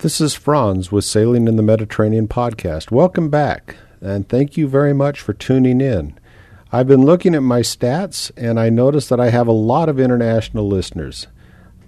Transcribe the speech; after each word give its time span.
This 0.00 0.20
is 0.20 0.32
Franz 0.32 0.92
with 0.92 1.04
Sailing 1.04 1.48
in 1.48 1.56
the 1.56 1.62
Mediterranean 1.62 2.28
podcast. 2.28 2.92
Welcome 2.92 3.30
back, 3.30 3.74
and 4.00 4.28
thank 4.28 4.56
you 4.56 4.68
very 4.68 4.92
much 4.92 5.20
for 5.20 5.32
tuning 5.32 5.80
in. 5.80 6.16
I've 6.70 6.86
been 6.86 7.04
looking 7.04 7.34
at 7.34 7.42
my 7.42 7.62
stats, 7.62 8.30
and 8.36 8.60
I 8.60 8.70
noticed 8.70 9.08
that 9.08 9.18
I 9.18 9.30
have 9.30 9.48
a 9.48 9.52
lot 9.52 9.88
of 9.88 9.98
international 9.98 10.68
listeners. 10.68 11.26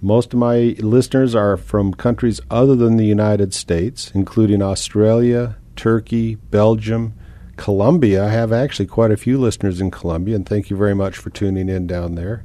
Most 0.01 0.33
of 0.33 0.39
my 0.39 0.75
listeners 0.79 1.33
are 1.35 1.55
from 1.55 1.93
countries 1.93 2.41
other 2.49 2.75
than 2.75 2.97
the 2.97 3.05
United 3.05 3.53
States, 3.53 4.11
including 4.13 4.61
Australia, 4.61 5.55
Turkey, 5.77 6.35
Belgium, 6.35 7.13
Colombia. 7.55 8.25
I 8.25 8.29
have 8.31 8.51
actually 8.51 8.87
quite 8.87 9.11
a 9.11 9.15
few 9.15 9.39
listeners 9.39 9.79
in 9.79 9.89
Colombia, 9.89 10.35
and 10.35 10.45
thank 10.45 10.69
you 10.69 10.75
very 10.75 10.93
much 10.93 11.15
for 11.15 11.29
tuning 11.29 11.69
in 11.69 11.87
down 11.87 12.15
there. 12.15 12.43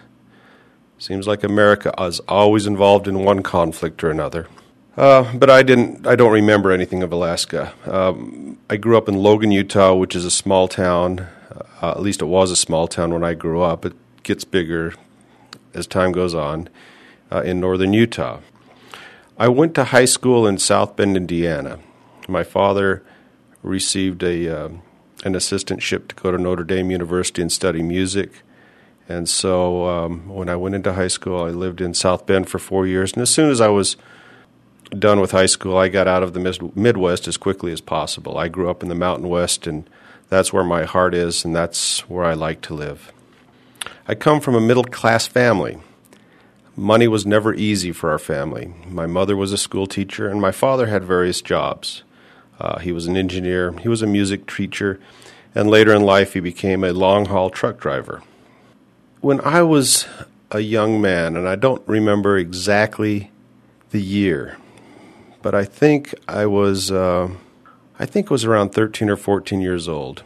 Seems 1.04 1.28
like 1.28 1.44
America 1.44 1.94
is 2.02 2.22
always 2.30 2.66
involved 2.66 3.10
in 3.10 3.26
one 3.26 3.44
conflict 3.44 4.06
or 4.06 4.10
another. 4.10 4.48
Uh, 4.96 5.36
but 5.36 5.50
I 5.50 5.62
didn't. 5.62 6.08
I 6.08 6.16
don't 6.16 6.32
remember 6.32 6.72
anything 6.72 7.04
of 7.04 7.12
Alaska. 7.12 7.74
Um, 7.86 8.58
I 8.70 8.78
grew 8.78 8.98
up 8.98 9.10
in 9.10 9.16
Logan, 9.16 9.52
Utah, 9.52 9.94
which 9.96 10.16
is 10.16 10.24
a 10.24 10.32
small 10.32 10.70
town. 10.70 11.28
Uh, 11.82 11.92
at 11.92 12.02
least 12.02 12.22
it 12.22 12.28
was 12.28 12.52
a 12.52 12.56
small 12.56 12.88
town 12.88 13.14
when 13.14 13.22
I 13.22 13.34
grew 13.34 13.62
up. 13.62 13.84
It 13.84 13.92
gets 14.24 14.46
bigger 14.46 14.94
as 15.74 15.88
time 15.88 16.14
goes 16.14 16.34
on 16.34 16.70
uh, 17.30 17.42
in 17.42 17.60
northern 17.60 17.92
Utah. 17.92 18.40
I 19.38 19.50
went 19.50 19.76
to 19.76 19.84
high 19.84 20.06
school 20.06 20.48
in 20.48 20.58
South 20.58 20.96
Bend, 20.96 21.18
Indiana. 21.18 21.80
My 22.30 22.46
father 22.46 23.04
received 23.62 24.24
a 24.24 24.48
uh, 24.48 24.70
an 25.26 25.34
assistantship 25.34 26.08
to 26.08 26.16
go 26.16 26.32
to 26.32 26.38
Notre 26.38 26.64
Dame 26.64 26.92
University 26.92 27.42
and 27.42 27.52
study 27.52 27.84
music. 27.84 28.42
And 29.10 29.28
so 29.28 29.86
um, 29.88 30.30
when 30.30 30.50
I 30.50 30.56
went 30.56 30.76
into 30.76 30.94
high 30.94 31.08
school, 31.08 31.44
I 31.44 31.50
lived 31.50 31.82
in 31.82 31.94
South 31.94 32.26
Bend 32.26 32.50
for 32.50 32.60
four 32.60 32.88
years. 32.88 33.14
And 33.14 33.22
as 33.22 33.30
soon 33.30 33.50
as 33.50 33.60
I 33.60 33.68
was 33.68 33.98
done 34.98 35.20
with 35.20 35.32
high 35.32 35.48
school, 35.48 35.78
I 35.78 35.90
got 35.90 36.08
out 36.08 36.24
of 36.24 36.34
the 36.34 36.72
Midwest 36.76 37.28
as 37.28 37.38
quickly 37.38 37.72
as 37.72 37.82
possible. 37.82 38.38
I 38.38 38.48
grew 38.48 38.70
up 38.70 38.82
in 38.82 38.90
the 38.90 38.96
Mountain 38.96 39.28
West, 39.28 39.68
and 39.68 39.90
that's 40.30 40.54
where 40.54 40.64
my 40.64 40.86
heart 40.86 41.14
is, 41.14 41.44
and 41.44 41.56
that's 41.56 42.08
where 42.10 42.24
I 42.24 42.34
like 42.34 42.62
to 42.62 42.74
live. 42.74 43.12
I 44.08 44.16
come 44.16 44.40
from 44.40 44.56
a 44.56 44.62
middle 44.62 44.84
class 44.84 45.28
family. 45.28 45.80
Money 46.76 47.08
was 47.08 47.26
never 47.26 47.54
easy 47.54 47.92
for 47.92 48.10
our 48.10 48.20
family. 48.20 48.74
My 48.88 49.06
mother 49.06 49.36
was 49.36 49.52
a 49.52 49.58
school 49.58 49.86
teacher, 49.86 50.30
and 50.30 50.40
my 50.40 50.52
father 50.52 50.88
had 50.88 51.04
various 51.04 51.42
jobs. 51.42 52.04
Uh, 52.60 52.80
he 52.80 52.92
was 52.92 53.08
an 53.08 53.18
engineer, 53.18 53.74
he 53.80 53.90
was 53.90 54.02
a 54.02 54.08
music 54.08 54.48
teacher, 54.48 55.00
and 55.54 55.70
later 55.70 55.94
in 55.94 56.04
life, 56.04 56.34
he 56.34 56.40
became 56.40 56.84
a 56.84 56.94
long 56.94 57.26
haul 57.26 57.50
truck 57.50 57.80
driver 57.80 58.24
when 59.24 59.40
I 59.40 59.62
was 59.64 60.06
a 60.52 60.60
young 60.60 61.00
man, 61.00 61.38
and 61.38 61.48
I 61.48 61.56
don't 61.56 61.82
remember 61.88 62.38
exactly 62.38 63.32
the 63.92 64.02
year, 64.02 64.58
but 65.42 65.56
I 65.56 65.64
think 65.64 66.14
I 66.28 66.46
was, 66.46 66.92
uh, 66.92 67.30
I 67.98 68.06
think 68.06 68.30
was 68.30 68.44
around 68.44 68.74
13 68.74 69.10
or 69.10 69.16
14 69.16 69.62
years 69.62 69.88
old. 69.88 70.24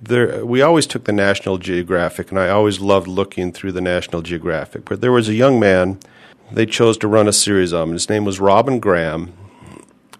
There, 0.00 0.42
we 0.46 0.62
always 0.62 0.86
took 0.86 1.04
the 1.04 1.12
National 1.12 1.58
Geographic, 1.58 2.30
and 2.30 2.40
I 2.40 2.48
always 2.48 2.80
loved 2.80 3.08
looking 3.08 3.52
through 3.52 3.72
the 3.72 3.82
National 3.82 4.22
Geographic. 4.22 4.86
But 4.86 5.02
there 5.02 5.12
was 5.12 5.28
a 5.28 5.34
young 5.34 5.60
man 5.60 5.98
they 6.50 6.64
chose 6.64 6.96
to 6.98 7.08
run 7.08 7.28
a 7.28 7.32
series 7.32 7.74
on. 7.74 7.92
His 7.92 8.08
name 8.08 8.24
was 8.24 8.40
Robin 8.40 8.80
Graham, 8.80 9.34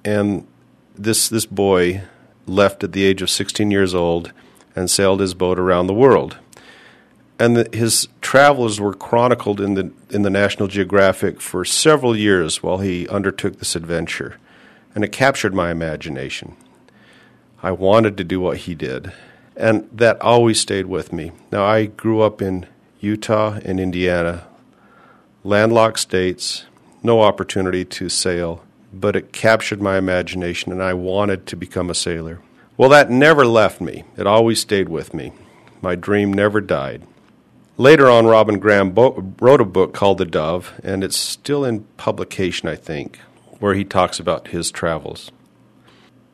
and 0.04 0.46
this 0.94 1.30
this 1.30 1.46
boy 1.46 2.02
left 2.46 2.84
at 2.84 2.92
the 2.92 3.04
age 3.04 3.22
of 3.22 3.30
16 3.30 3.70
years 3.70 3.94
old 3.94 4.32
and 4.76 4.90
sailed 4.90 5.20
his 5.20 5.32
boat 5.32 5.58
around 5.58 5.86
the 5.86 5.94
world 5.94 6.36
and 7.38 7.56
the, 7.56 7.76
his 7.76 8.08
travels 8.20 8.80
were 8.80 8.94
chronicled 8.94 9.60
in 9.60 9.74
the 9.74 9.92
in 10.10 10.22
the 10.22 10.30
National 10.30 10.68
Geographic 10.68 11.40
for 11.40 11.64
several 11.64 12.16
years 12.16 12.62
while 12.62 12.78
he 12.78 13.08
undertook 13.08 13.58
this 13.58 13.76
adventure, 13.76 14.38
and 14.94 15.04
it 15.04 15.12
captured 15.12 15.54
my 15.54 15.70
imagination. 15.70 16.56
I 17.62 17.72
wanted 17.72 18.16
to 18.16 18.24
do 18.24 18.40
what 18.40 18.58
he 18.58 18.74
did, 18.74 19.12
and 19.56 19.88
that 19.92 20.20
always 20.20 20.60
stayed 20.60 20.86
with 20.86 21.12
me. 21.12 21.32
Now 21.50 21.64
I 21.64 21.86
grew 21.86 22.20
up 22.20 22.40
in 22.42 22.66
Utah 23.00 23.58
and 23.64 23.78
Indiana, 23.78 24.46
landlocked 25.44 25.98
states, 25.98 26.66
no 27.02 27.22
opportunity 27.22 27.84
to 27.84 28.08
sail, 28.08 28.64
but 28.92 29.16
it 29.16 29.32
captured 29.32 29.80
my 29.80 29.98
imagination, 29.98 30.72
and 30.72 30.82
I 30.82 30.94
wanted 30.94 31.46
to 31.46 31.56
become 31.56 31.90
a 31.90 31.94
sailor. 31.94 32.40
Well, 32.76 32.88
that 32.90 33.10
never 33.10 33.44
left 33.46 33.80
me. 33.80 34.04
It 34.16 34.26
always 34.26 34.60
stayed 34.60 34.88
with 34.88 35.12
me. 35.12 35.32
My 35.82 35.94
dream 35.94 36.32
never 36.32 36.60
died. 36.60 37.02
Later 37.80 38.10
on, 38.10 38.26
Robin 38.26 38.58
Graham 38.58 38.90
bo- 38.90 39.32
wrote 39.40 39.60
a 39.60 39.64
book 39.64 39.94
called 39.94 40.18
The 40.18 40.24
Dove, 40.24 40.72
and 40.82 41.04
it's 41.04 41.16
still 41.16 41.64
in 41.64 41.84
publication, 41.96 42.68
I 42.68 42.74
think, 42.74 43.20
where 43.60 43.74
he 43.74 43.84
talks 43.84 44.18
about 44.18 44.48
his 44.48 44.72
travels. 44.72 45.30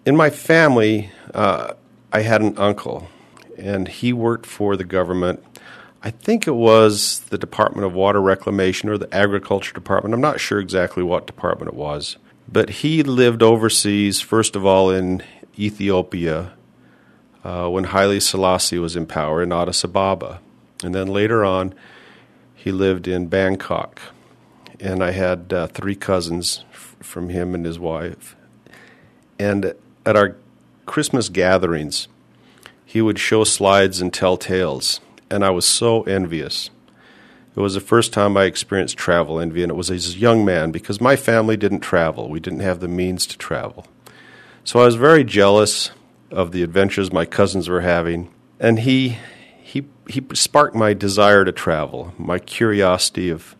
In 0.07 0.17
my 0.17 0.31
family, 0.31 1.11
uh, 1.35 1.75
I 2.11 2.23
had 2.23 2.41
an 2.41 2.57
uncle, 2.57 3.09
and 3.59 3.89
he 3.89 4.11
worked 4.11 4.47
for 4.47 4.75
the 4.75 4.85
government. 4.85 5.45
I 6.03 6.11
think 6.11 6.47
it 6.47 6.55
was 6.55 7.21
the 7.29 7.37
Department 7.37 7.85
of 7.87 7.93
Water 7.93 8.23
Reclamation 8.23 8.89
or 8.89 8.97
the 8.97 9.15
Agriculture 9.15 9.75
Department. 9.75 10.15
I'm 10.15 10.23
not 10.23 10.41
sure 10.41 10.59
exactly 10.59 11.03
what 11.03 11.27
department 11.27 11.69
it 11.69 11.77
was. 11.77 12.17
But 12.51 12.71
he 12.71 13.03
lived 13.03 13.43
overseas, 13.43 14.19
first 14.23 14.57
of 14.57 14.65
all 14.65 14.91
in 14.91 15.23
Ethiopia, 15.59 16.55
uh, 17.45 17.69
when 17.69 17.85
Haile 17.85 18.19
Selassie 18.19 18.79
was 18.79 18.97
in 18.97 19.05
power 19.05 19.43
in 19.43 19.53
Addis 19.53 19.85
Ababa. 19.85 20.41
And 20.85 20.95
then 20.95 21.09
later 21.09 21.45
on, 21.45 21.75
he 22.55 22.71
lived 22.71 23.09
in 23.09 23.29
Bangkok. 23.29 24.01
And 24.79 25.03
I 25.03 25.13
had 25.13 25.53
uh, 25.53 25.67
three 25.69 25.95
cousins 25.95 26.65
f- 26.73 26.97
from 27.01 27.31
him 27.31 27.55
and 27.55 27.65
his 27.65 27.79
wife. 27.79 28.37
And 29.39 29.75
at 30.05 30.17
our 30.17 30.37
Christmas 30.87 31.29
gatherings, 31.29 32.09
he 32.85 33.01
would 33.01 33.19
show 33.19 33.45
slides 33.45 34.01
and 34.01 34.13
tell 34.13 34.37
tales, 34.37 35.01
and 35.31 35.45
I 35.45 35.51
was 35.51 35.65
so 35.65 36.03
envious. 36.03 36.71
It 37.57 37.61
was 37.61 37.75
the 37.75 37.81
first 37.81 38.13
time 38.13 38.37
I 38.37 38.45
experienced 38.45 38.97
travel 38.97 39.41
envy, 39.41 39.63
and 39.63 39.71
it 39.71 39.77
was 39.77 39.91
as 39.91 40.15
a 40.15 40.19
young 40.19 40.45
man 40.45 40.71
because 40.71 41.01
my 41.01 41.17
family 41.17 41.57
didn't 41.57 41.81
travel. 41.81 42.29
We 42.29 42.41
didn't 42.41 42.61
have 42.61 42.81
the 42.81 42.89
means 42.89 43.27
to 43.29 43.39
travel. 43.39 43.87
So 44.65 44.81
I 44.81 44.85
was 44.85 44.97
very 44.97 45.25
jealous 45.25 45.91
of 46.31 46.53
the 46.53 46.63
adventures 46.63 47.13
my 47.13 47.25
cousins 47.25 47.69
were 47.69 47.81
having, 47.81 48.33
and 48.61 48.81
he 48.81 49.19
he 49.75 49.85
he 50.09 50.23
sparked 50.35 50.77
my 50.77 50.95
desire 50.95 51.45
to 51.45 51.51
travel, 51.51 52.15
my 52.17 52.39
curiosity 52.39 53.29
of 53.29 53.57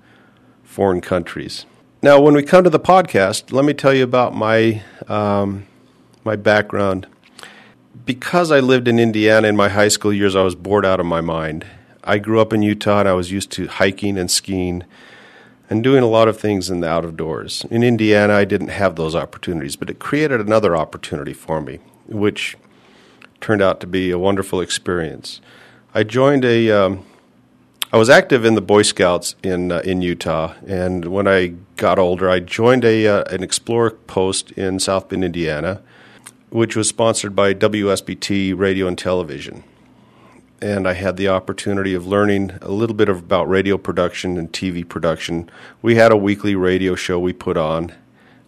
foreign 0.63 1.01
countries. 1.01 1.67
Now, 2.03 2.21
when 2.21 2.35
we 2.35 2.45
come 2.45 2.63
to 2.63 2.71
the 2.71 2.79
podcast, 2.79 3.51
let 3.51 3.65
me 3.65 3.75
tell 3.75 3.93
you 3.93 4.05
about 4.05 4.33
my 4.33 4.81
um, 5.09 5.67
my 6.23 6.37
background. 6.37 7.09
Because 8.07 8.53
I 8.53 8.61
lived 8.61 8.87
in 8.87 9.01
Indiana 9.01 9.49
in 9.49 9.57
my 9.57 9.69
high 9.69 9.89
school 9.89 10.13
years, 10.13 10.37
I 10.37 10.43
was 10.43 10.55
bored 10.55 10.87
out 10.87 11.01
of 11.01 11.07
my 11.07 11.21
mind. 11.21 11.67
I 12.05 12.19
grew 12.19 12.41
up 12.41 12.53
in 12.53 12.63
Utah 12.63 13.01
and 13.01 13.09
I 13.09 13.15
was 13.15 13.33
used 13.33 13.51
to 13.53 13.67
hiking 13.67 14.17
and 14.17 14.31
skiing 14.31 14.85
and 15.69 15.83
doing 15.83 16.05
a 16.05 16.07
lot 16.17 16.29
of 16.29 16.39
things 16.39 16.71
in 16.71 16.79
the 16.81 16.89
out 16.89 17.05
of 17.05 17.17
doors. 17.17 17.65
In 17.71 17.83
Indiana, 17.83 18.35
I 18.35 18.45
didn't 18.45 18.69
have 18.69 18.95
those 18.95 19.17
opportunities, 19.17 19.75
but 19.75 19.91
it 19.91 19.99
created 19.99 20.41
another 20.41 20.77
opportunity 20.77 21.33
for 21.33 21.61
me, 21.61 21.81
which 22.07 22.57
turned 23.41 23.63
out 23.63 23.81
to 23.81 23.87
be 23.87 24.11
a 24.11 24.19
wonderful 24.19 24.61
experience. 24.61 25.41
I 25.95 26.03
joined 26.03 26.45
a. 26.45 26.71
Um, 26.71 27.05
I 27.93 27.97
was 27.97 28.11
active 28.11 28.45
in 28.45 28.57
the 28.57 28.61
Boy 28.61 28.83
Scouts 28.83 29.37
in 29.45 29.71
uh, 29.71 29.79
in 29.85 30.03
Utah, 30.03 30.55
and 30.67 31.05
when 31.05 31.29
I 31.29 31.55
got 31.77 31.99
older, 31.99 32.29
I 32.29 32.41
joined 32.41 32.85
a 32.85 33.07
uh, 33.07 33.25
an 33.33 33.45
Explorer 33.45 33.93
post 33.93 34.51
in 34.53 34.81
South 34.81 35.09
Bend, 35.09 35.25
Indiana, 35.25 35.81
which 36.51 36.75
was 36.75 36.89
sponsored 36.89 37.37
by 37.37 37.55
WSBT 37.55 38.59
Radio 38.59 38.89
and 38.89 38.99
Television 38.99 39.63
and 40.65 40.89
I 40.89 40.95
had 40.95 41.19
the 41.19 41.29
opportunity 41.29 41.93
of 41.93 42.07
learning 42.07 42.53
a 42.63 42.71
little 42.71 42.97
bit 42.97 43.11
about 43.11 43.51
radio 43.51 43.77
production 43.77 44.39
and 44.39 44.51
TV 44.51 44.89
production. 44.89 45.51
We 45.83 45.97
had 45.97 46.11
a 46.11 46.17
weekly 46.17 46.55
radio 46.55 46.95
show 46.95 47.19
we 47.21 47.35
put 47.35 47.59
on 47.59 47.93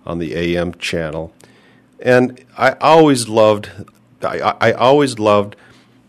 on 0.06 0.18
the 0.18 0.34
AM 0.34 0.72
channel, 0.74 1.34
and 2.00 2.42
I 2.56 2.72
always 2.80 3.28
loved 3.28 3.70
I, 4.22 4.38
I 4.38 4.72
always 4.72 5.18
loved 5.18 5.56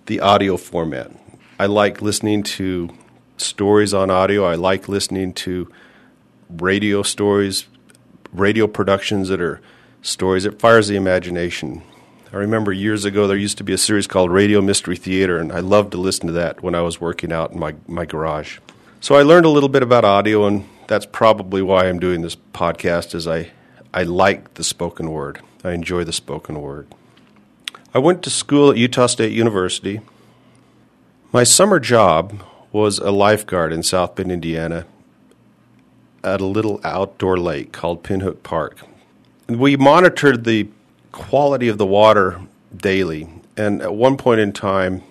the 0.06 0.22
audio 0.22 0.56
format. 0.56 1.12
I 1.60 1.66
like 1.66 2.04
listening 2.04 2.44
to 2.44 2.92
stories 3.38 3.92
on 3.92 4.12
audio. 4.12 4.46
I 4.46 4.54
like 4.54 4.88
listening 4.88 5.34
to 5.34 5.68
radio 6.50 7.02
stories, 7.02 7.66
radio 8.32 8.68
productions 8.68 9.30
that 9.30 9.42
are 9.42 9.60
stories. 10.04 10.46
It 10.46 10.60
fires 10.60 10.88
the 10.88 10.96
imagination. 10.96 11.82
I 12.32 12.36
remember 12.36 12.72
years 12.72 13.06
ago 13.06 13.26
there 13.26 13.36
used 13.36 13.58
to 13.58 13.64
be 13.64 13.74
a 13.74 13.78
series 13.80 14.06
called 14.06 14.30
Radio 14.30 14.62
Mystery 14.62 14.98
Theater, 14.98 15.40
and 15.40 15.52
I 15.52 15.62
loved 15.62 15.94
to 15.94 15.98
listen 15.98 16.28
to 16.28 16.34
that 16.34 16.62
when 16.62 16.76
I 16.76 16.82
was 16.82 17.02
working 17.02 17.32
out 17.32 17.54
in 17.54 17.60
my, 17.60 17.74
my 17.88 18.06
garage. 18.06 18.60
So 19.00 19.16
I 19.16 19.24
learned 19.24 19.48
a 19.48 19.50
little 19.50 19.70
bit 19.70 19.82
about 19.82 20.06
audio, 20.06 20.46
and 20.46 20.70
that's 20.86 21.08
probably 21.08 21.64
why 21.64 21.88
I'm 21.88 22.00
doing 22.00 22.22
this 22.22 22.36
podcast. 22.36 23.16
Is 23.16 23.28
I 23.28 23.50
I 23.96 24.04
like 24.04 24.54
the 24.54 24.64
spoken 24.64 25.10
word. 25.10 25.42
I 25.64 25.72
enjoy 25.72 26.04
the 26.04 26.14
spoken 26.14 26.62
word. 26.62 26.88
I 27.96 27.98
went 27.98 28.22
to 28.24 28.30
school 28.30 28.70
at 28.70 28.78
Utah 28.78 29.08
State 29.08 29.32
University. 29.32 30.02
My 31.34 31.44
summer 31.44 31.78
job 31.82 32.42
was 32.72 33.00
a 33.00 33.12
lifeguard 33.12 33.74
in 33.74 33.84
South 33.84 34.16
Bend, 34.16 34.32
Indiana, 34.32 34.86
at 36.24 36.40
a 36.40 36.46
little 36.46 36.80
outdoor 36.86 37.38
lake 37.38 37.74
called 37.74 38.02
Pinhook 38.02 38.44
Park. 38.44 38.80
We 39.50 39.76
monitored 39.76 40.46
the 40.46 40.70
quality 41.12 41.68
of 41.68 41.78
the 41.78 41.86
water 41.86 42.40
daily. 42.74 43.28
And 43.58 43.82
at 43.82 43.94
one 43.94 44.16
point 44.16 44.40
in 44.40 44.54
time, 44.54 45.04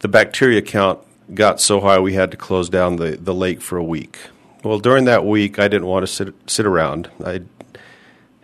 the 0.00 0.08
bacteria 0.08 0.60
count 0.60 0.98
got 1.32 1.62
so 1.62 1.80
high 1.80 1.98
we 1.98 2.12
had 2.12 2.30
to 2.32 2.36
close 2.36 2.68
down 2.68 2.96
the, 2.96 3.12
the 3.12 3.34
lake 3.34 3.62
for 3.62 3.78
a 3.78 3.84
week. 3.84 4.18
Well, 4.62 4.80
during 4.80 5.06
that 5.06 5.24
week, 5.24 5.58
I 5.58 5.68
didn't 5.68 5.86
want 5.86 6.02
to 6.02 6.12
sit 6.12 6.34
sit 6.46 6.66
around. 6.66 7.10
I 7.24 7.40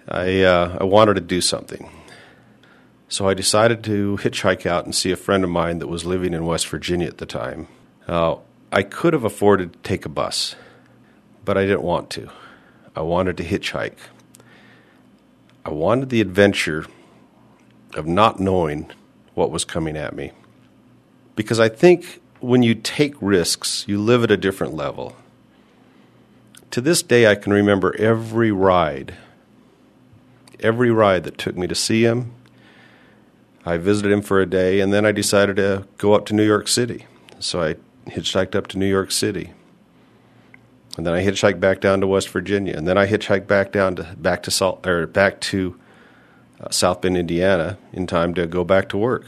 I 0.09 0.41
uh, 0.41 0.79
I 0.81 0.85
wanted 0.85 1.15
to 1.15 1.21
do 1.21 1.43
something. 1.43 1.91
So 3.09 3.29
I 3.29 3.35
decided 3.35 3.85
to 3.85 4.19
hitchhike 4.21 4.67
out 4.67 4.85
and 4.85 4.95
see 4.95 5.13
a 5.13 5.17
friend 5.17 5.45
of 5.45 5.51
mine 5.51 5.79
that 5.79 5.87
was 5.87 6.05
living 6.05 6.35
in 6.35 6.45
West 6.45 6.67
Virginia 6.69 7.07
at 7.07 7.19
the 7.19 7.27
time. 7.27 7.69
Uh, 8.09 8.37
I 8.73 8.83
could 8.83 9.13
have 9.13 9.25
afforded 9.25 9.73
to 9.73 9.79
take 9.81 10.05
a 10.05 10.09
bus, 10.09 10.57
but 11.45 11.57
I 11.57 11.63
didn't 11.63 11.83
want 11.83 12.11
to. 12.11 12.29
I 12.97 13.03
wanted 13.03 13.37
to 13.37 13.45
hitchhike. 13.45 13.99
I 15.65 15.71
wanted 15.71 16.09
the 16.09 16.21
adventure 16.21 16.87
of 17.95 18.07
not 18.07 18.41
knowing 18.41 18.91
what 19.35 19.51
was 19.51 19.65
coming 19.65 19.97
at 19.97 20.15
me. 20.15 20.33
Because 21.37 21.61
I 21.61 21.69
think 21.69 22.21
when 22.41 22.63
you 22.63 22.75
take 22.75 23.15
risks, 23.21 23.85
you 23.87 24.01
live 24.01 24.25
at 24.25 24.31
a 24.31 24.37
different 24.37 24.75
level. 24.75 25.17
To 26.73 26.81
this 26.81 27.03
day, 27.03 27.27
I 27.27 27.35
can 27.35 27.53
remember 27.53 27.95
every 27.99 28.51
ride, 28.51 29.15
every 30.61 30.91
ride 30.91 31.25
that 31.25 31.39
took 31.39 31.57
me 31.57 31.67
to 31.67 31.75
see 31.75 32.03
him. 32.03 32.33
I 33.67 33.79
visited 33.79 34.13
him 34.13 34.23
for 34.23 34.41
a 34.41 34.47
day, 34.47 34.79
and 34.79 34.93
then 34.93 35.05
I 35.05 35.11
decided 35.11 35.57
to 35.57 35.89
go 35.99 36.15
up 36.15 36.25
to 36.27 36.35
New 36.35 36.47
York 36.47 36.69
City. 36.69 37.07
So 37.41 37.61
I 37.61 37.75
hitchhiked 38.09 38.55
up 38.55 38.69
to 38.69 38.79
New 38.79 38.89
York 38.89 39.11
City. 39.11 39.53
And 40.97 41.05
then 41.05 41.13
I 41.13 41.25
hitchhiked 41.25 41.59
back 41.59 41.81
down 41.81 42.01
to 42.01 42.07
West 42.07 42.29
Virginia, 42.29 42.77
and 42.77 42.87
then 42.87 42.97
I 42.97 43.07
hitchhiked 43.07 43.49
back 43.49 43.73
down 43.73 43.97
to 43.97 44.15
back 44.17 44.43
to 44.45 44.53
Salt 44.53 44.87
or 44.87 45.07
back 45.09 45.41
to 45.41 45.79
uh, 46.61 46.71
South 46.71 47.01
Bend, 47.03 47.19
Indiana, 47.19 47.77
in 47.93 48.07
time 48.07 48.33
to 48.35 48.47
go 48.47 48.63
back 48.63 48.89
to 48.91 48.97
work. 48.97 49.27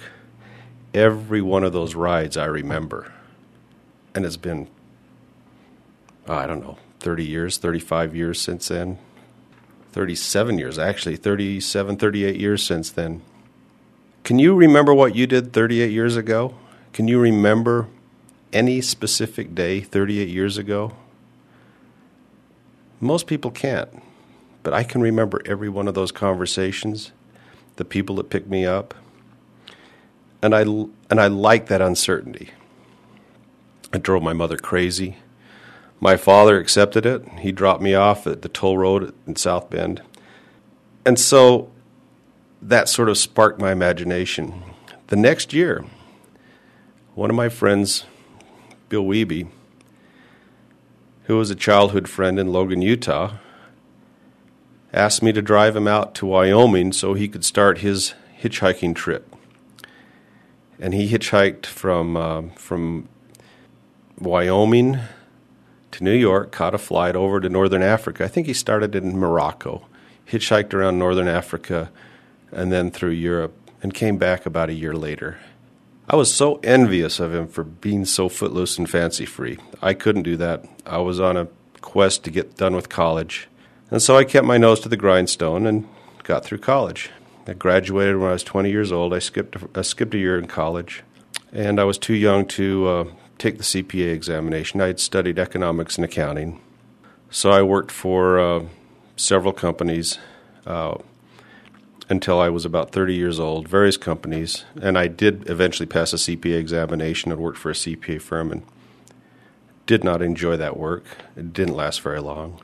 Every 0.94 1.43
one 1.43 1.64
of 1.64 1.73
those 1.73 1.94
rides 1.94 2.37
I 2.37 2.46
remember, 2.46 3.12
and 4.14 4.25
it's 4.25 4.38
been 4.38 4.69
oh, 6.26 6.35
I 6.35 6.46
don't 6.46 6.61
know, 6.61 6.79
thirty 7.00 7.26
years, 7.26 7.58
thirty-five 7.58 8.17
years 8.17 8.40
since 8.40 8.69
then, 8.69 8.99
thirty-seven 9.93 10.58
years 10.58 10.79
actually, 10.79 11.17
37, 11.17 11.96
38 11.96 12.37
years 12.37 12.64
since 12.64 12.88
then. 12.88 13.20
Can 14.28 14.38
you 14.38 14.54
remember 14.54 14.92
what 14.92 15.14
you 15.14 15.26
did 15.26 15.54
38 15.54 15.90
years 15.90 16.14
ago? 16.14 16.54
Can 16.92 17.08
you 17.08 17.19
remember 17.19 17.88
any 18.52 18.82
specific 18.82 19.54
day 19.54 19.80
38 19.80 20.28
years 20.28 20.58
ago? 20.58 20.92
Most 23.00 23.26
people 23.26 23.50
can't. 23.50 23.88
But 24.62 24.75
I 24.75 24.84
can 24.84 25.00
remember 25.00 25.40
every 25.46 25.70
one 25.70 25.88
of 25.88 25.94
those 25.94 26.12
conversations, 26.12 27.12
the 27.76 27.86
people 27.86 28.16
that 28.16 28.28
picked 28.28 28.50
me 28.50 28.66
up. 28.66 28.94
And 30.42 30.54
I, 30.54 30.61
and 30.61 31.18
I 31.18 31.28
like 31.28 31.68
that 31.68 31.80
uncertainty. 31.80 32.50
It 33.94 34.02
drove 34.02 34.23
my 34.23 34.35
mother 34.35 34.58
crazy. 34.58 35.16
My 36.00 36.18
father 36.18 36.58
accepted 36.58 37.06
it. 37.06 37.26
He 37.38 37.50
dropped 37.50 37.80
me 37.80 37.94
off 37.94 38.26
at 38.26 38.42
the 38.42 38.50
toll 38.50 38.76
road 38.76 39.14
in 39.26 39.37
South 39.37 39.70
Bend. 39.70 40.02
And 41.06 41.18
so 41.18 41.70
that 42.61 42.88
sort 42.88 43.09
of 43.09 43.19
sparked 43.19 43.61
my 43.61 43.73
imagination. 43.73 44.62
The 45.09 45.17
next 45.17 45.53
year, 45.53 45.85
one 47.15 47.31
of 47.31 47.37
my 47.37 47.49
friends, 47.49 48.05
Bill 48.88 49.05
Wiebe, 49.05 49.49
who 51.25 51.37
was 51.37 51.50
a 51.50 51.55
childhood 51.55 52.09
friend 52.09 52.38
in 52.38 52.53
Logan, 52.53 52.83
Utah, 52.83 53.35
asked 54.93 55.23
me 55.23 55.33
to 55.33 55.43
drive 55.43 55.77
him 55.77 55.87
out 55.87 56.15
to 56.17 56.27
Wyoming 56.27 56.93
so 56.93 57.15
he 57.15 57.29
could 57.29 57.45
start 57.45 57.79
his 57.79 58.15
hitchhiking 58.41 58.95
trip. 58.95 59.35
And 60.81 60.95
he 60.95 61.11
hitchhiked 61.11 61.67
from 61.67 62.17
uh, 62.17 62.43
from 62.55 63.09
Wyoming 64.19 64.99
to 65.91 66.05
New 66.05 66.15
York, 66.15 66.53
caught 66.53 66.75
a 66.75 66.79
flight 66.79 67.17
over 67.17 67.41
to 67.41 67.49
northern 67.49 67.83
Africa. 67.83 68.25
I 68.25 68.29
think 68.29 68.47
he 68.47 68.55
started 68.55 68.95
in 68.95 69.19
Morocco, 69.19 69.87
hitchhiked 70.27 70.75
around 70.75 70.99
northern 70.99 71.29
Africa, 71.29 71.91
and 72.52 72.73
then 72.73 72.90
through 72.90 73.11
Europe, 73.11 73.55
and 73.83 73.95
came 73.95 74.19
back 74.19 74.47
about 74.47 74.71
a 74.71 74.75
year 74.75 74.95
later. 74.95 75.38
I 76.09 76.17
was 76.17 76.33
so 76.33 76.57
envious 76.64 77.21
of 77.21 77.35
him 77.35 77.49
for 77.49 77.64
being 77.64 78.05
so 78.05 78.28
footloose 78.28 78.78
and 78.78 78.88
fancy 78.88 79.26
free. 79.26 79.59
I 79.83 79.95
couldn't 79.95 80.23
do 80.23 80.37
that. 80.38 80.64
I 80.87 80.99
was 80.99 81.21
on 81.21 81.37
a 81.37 81.49
quest 81.81 82.25
to 82.25 82.31
get 82.31 82.57
done 82.57 82.75
with 82.75 82.88
college. 82.88 83.49
And 83.90 84.02
so 84.02 84.17
I 84.17 84.25
kept 84.25 84.47
my 84.47 84.57
nose 84.57 84.81
to 84.81 84.88
the 84.88 84.97
grindstone 84.97 85.67
and 85.67 85.87
got 86.25 86.45
through 86.45 86.59
college. 86.59 87.11
I 87.47 87.55
graduated 87.55 88.19
when 88.19 88.28
I 88.28 88.33
was 88.33 88.43
20 88.43 88.71
years 88.71 88.93
old. 88.93 89.14
I 89.14 89.19
skipped 89.19 89.57
a, 89.57 89.69
I 89.75 89.83
skipped 89.83 90.14
a 90.14 90.19
year 90.19 90.38
in 90.38 90.47
college, 90.47 91.02
and 91.52 91.81
I 91.81 91.85
was 91.85 91.97
too 91.97 92.14
young 92.14 92.45
to 92.49 92.87
uh, 92.87 93.05
take 93.38 93.57
the 93.57 93.64
CPA 93.64 94.12
examination. 94.12 94.83
I 94.83 94.88
had 94.88 95.00
studied 95.00 95.38
economics 95.38 95.97
and 95.97 96.05
accounting, 96.05 96.61
so 97.31 97.50
I 97.50 97.62
worked 97.62 97.90
for 97.90 98.38
uh, 98.38 98.64
several 99.17 99.55
companies. 99.55 100.19
Uh, 100.67 100.99
until 102.09 102.41
I 102.41 102.49
was 102.49 102.65
about 102.65 102.93
30 102.93 103.15
years 103.15 103.38
old, 103.38 103.69
various 103.69 103.97
companies, 103.97 104.65
and 104.81 104.99
I 104.99 105.09
did 105.09 105.49
eventually 105.49 105.87
pass 105.87 106.12
a 106.12 106.17
CPA 106.17 106.59
examination 106.59 107.31
and 107.31 107.41
worked 107.41 107.59
for 107.59 107.71
a 107.71 107.75
CPA 107.75 108.21
firm 108.21 108.50
and 108.50 108.62
did 109.87 110.05
not 110.05 110.23
enjoy 110.23 110.57
that 110.57 110.77
work. 110.77 111.05
It 111.37 111.53
didn't 111.53 111.77
last 111.77 112.00
very 112.00 112.21
long. 112.21 112.61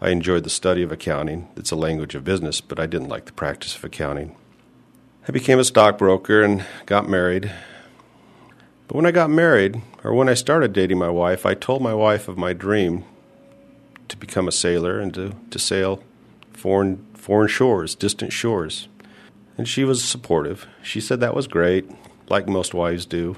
I 0.00 0.10
enjoyed 0.10 0.44
the 0.44 0.50
study 0.50 0.82
of 0.82 0.92
accounting. 0.92 1.48
It's 1.56 1.70
a 1.70 1.76
language 1.76 2.14
of 2.14 2.24
business, 2.24 2.60
but 2.60 2.78
I 2.78 2.86
didn't 2.86 3.08
like 3.08 3.26
the 3.26 3.32
practice 3.32 3.76
of 3.76 3.84
accounting. 3.84 4.36
I 5.26 5.32
became 5.32 5.58
a 5.58 5.64
stockbroker 5.64 6.42
and 6.42 6.64
got 6.86 7.08
married. 7.08 7.52
But 8.86 8.96
when 8.96 9.06
I 9.06 9.10
got 9.10 9.28
married, 9.28 9.82
or 10.02 10.14
when 10.14 10.28
I 10.28 10.34
started 10.34 10.72
dating 10.72 10.98
my 10.98 11.10
wife, 11.10 11.44
I 11.44 11.54
told 11.54 11.82
my 11.82 11.92
wife 11.92 12.28
of 12.28 12.38
my 12.38 12.54
dream 12.54 13.04
to 14.08 14.16
become 14.16 14.48
a 14.48 14.52
sailor 14.52 14.98
and 14.98 15.12
to, 15.14 15.34
to 15.50 15.58
sail 15.58 16.02
foreign 16.52 17.04
foreign 17.18 17.48
shores, 17.48 17.94
distant 17.94 18.32
shores. 18.32 18.88
And 19.56 19.68
she 19.68 19.84
was 19.84 20.04
supportive. 20.04 20.66
She 20.82 21.00
said 21.00 21.20
that 21.20 21.34
was 21.34 21.46
great, 21.46 21.90
like 22.28 22.48
most 22.48 22.74
wives 22.74 23.06
do. 23.06 23.36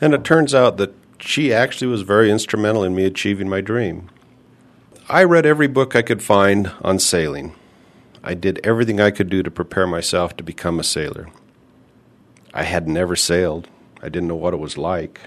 And 0.00 0.14
it 0.14 0.24
turns 0.24 0.54
out 0.54 0.76
that 0.76 0.94
she 1.18 1.52
actually 1.52 1.88
was 1.88 2.02
very 2.02 2.30
instrumental 2.30 2.84
in 2.84 2.94
me 2.94 3.04
achieving 3.04 3.48
my 3.48 3.60
dream. 3.60 4.08
I 5.08 5.24
read 5.24 5.46
every 5.46 5.66
book 5.66 5.96
I 5.96 6.02
could 6.02 6.22
find 6.22 6.72
on 6.82 6.98
sailing. 6.98 7.54
I 8.22 8.34
did 8.34 8.60
everything 8.62 9.00
I 9.00 9.10
could 9.10 9.28
do 9.28 9.42
to 9.42 9.50
prepare 9.50 9.86
myself 9.86 10.36
to 10.36 10.44
become 10.44 10.78
a 10.78 10.84
sailor. 10.84 11.28
I 12.52 12.64
had 12.64 12.88
never 12.88 13.16
sailed. 13.16 13.68
I 14.02 14.08
didn't 14.08 14.28
know 14.28 14.36
what 14.36 14.54
it 14.54 14.58
was 14.58 14.78
like. 14.78 15.20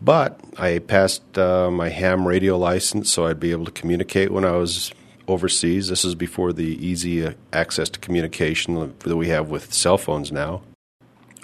But 0.00 0.40
I 0.56 0.78
passed 0.78 1.38
uh, 1.38 1.70
my 1.70 1.88
ham 1.88 2.26
radio 2.26 2.56
license 2.56 3.10
so 3.10 3.26
I'd 3.26 3.40
be 3.40 3.50
able 3.50 3.64
to 3.64 3.70
communicate 3.70 4.30
when 4.30 4.44
I 4.44 4.52
was 4.52 4.92
overseas. 5.28 5.88
This 5.88 6.04
is 6.04 6.14
before 6.14 6.52
the 6.52 6.84
easy 6.84 7.34
access 7.52 7.88
to 7.90 8.00
communication 8.00 8.94
that 9.00 9.16
we 9.16 9.28
have 9.28 9.50
with 9.50 9.72
cell 9.72 9.98
phones 9.98 10.32
now. 10.32 10.62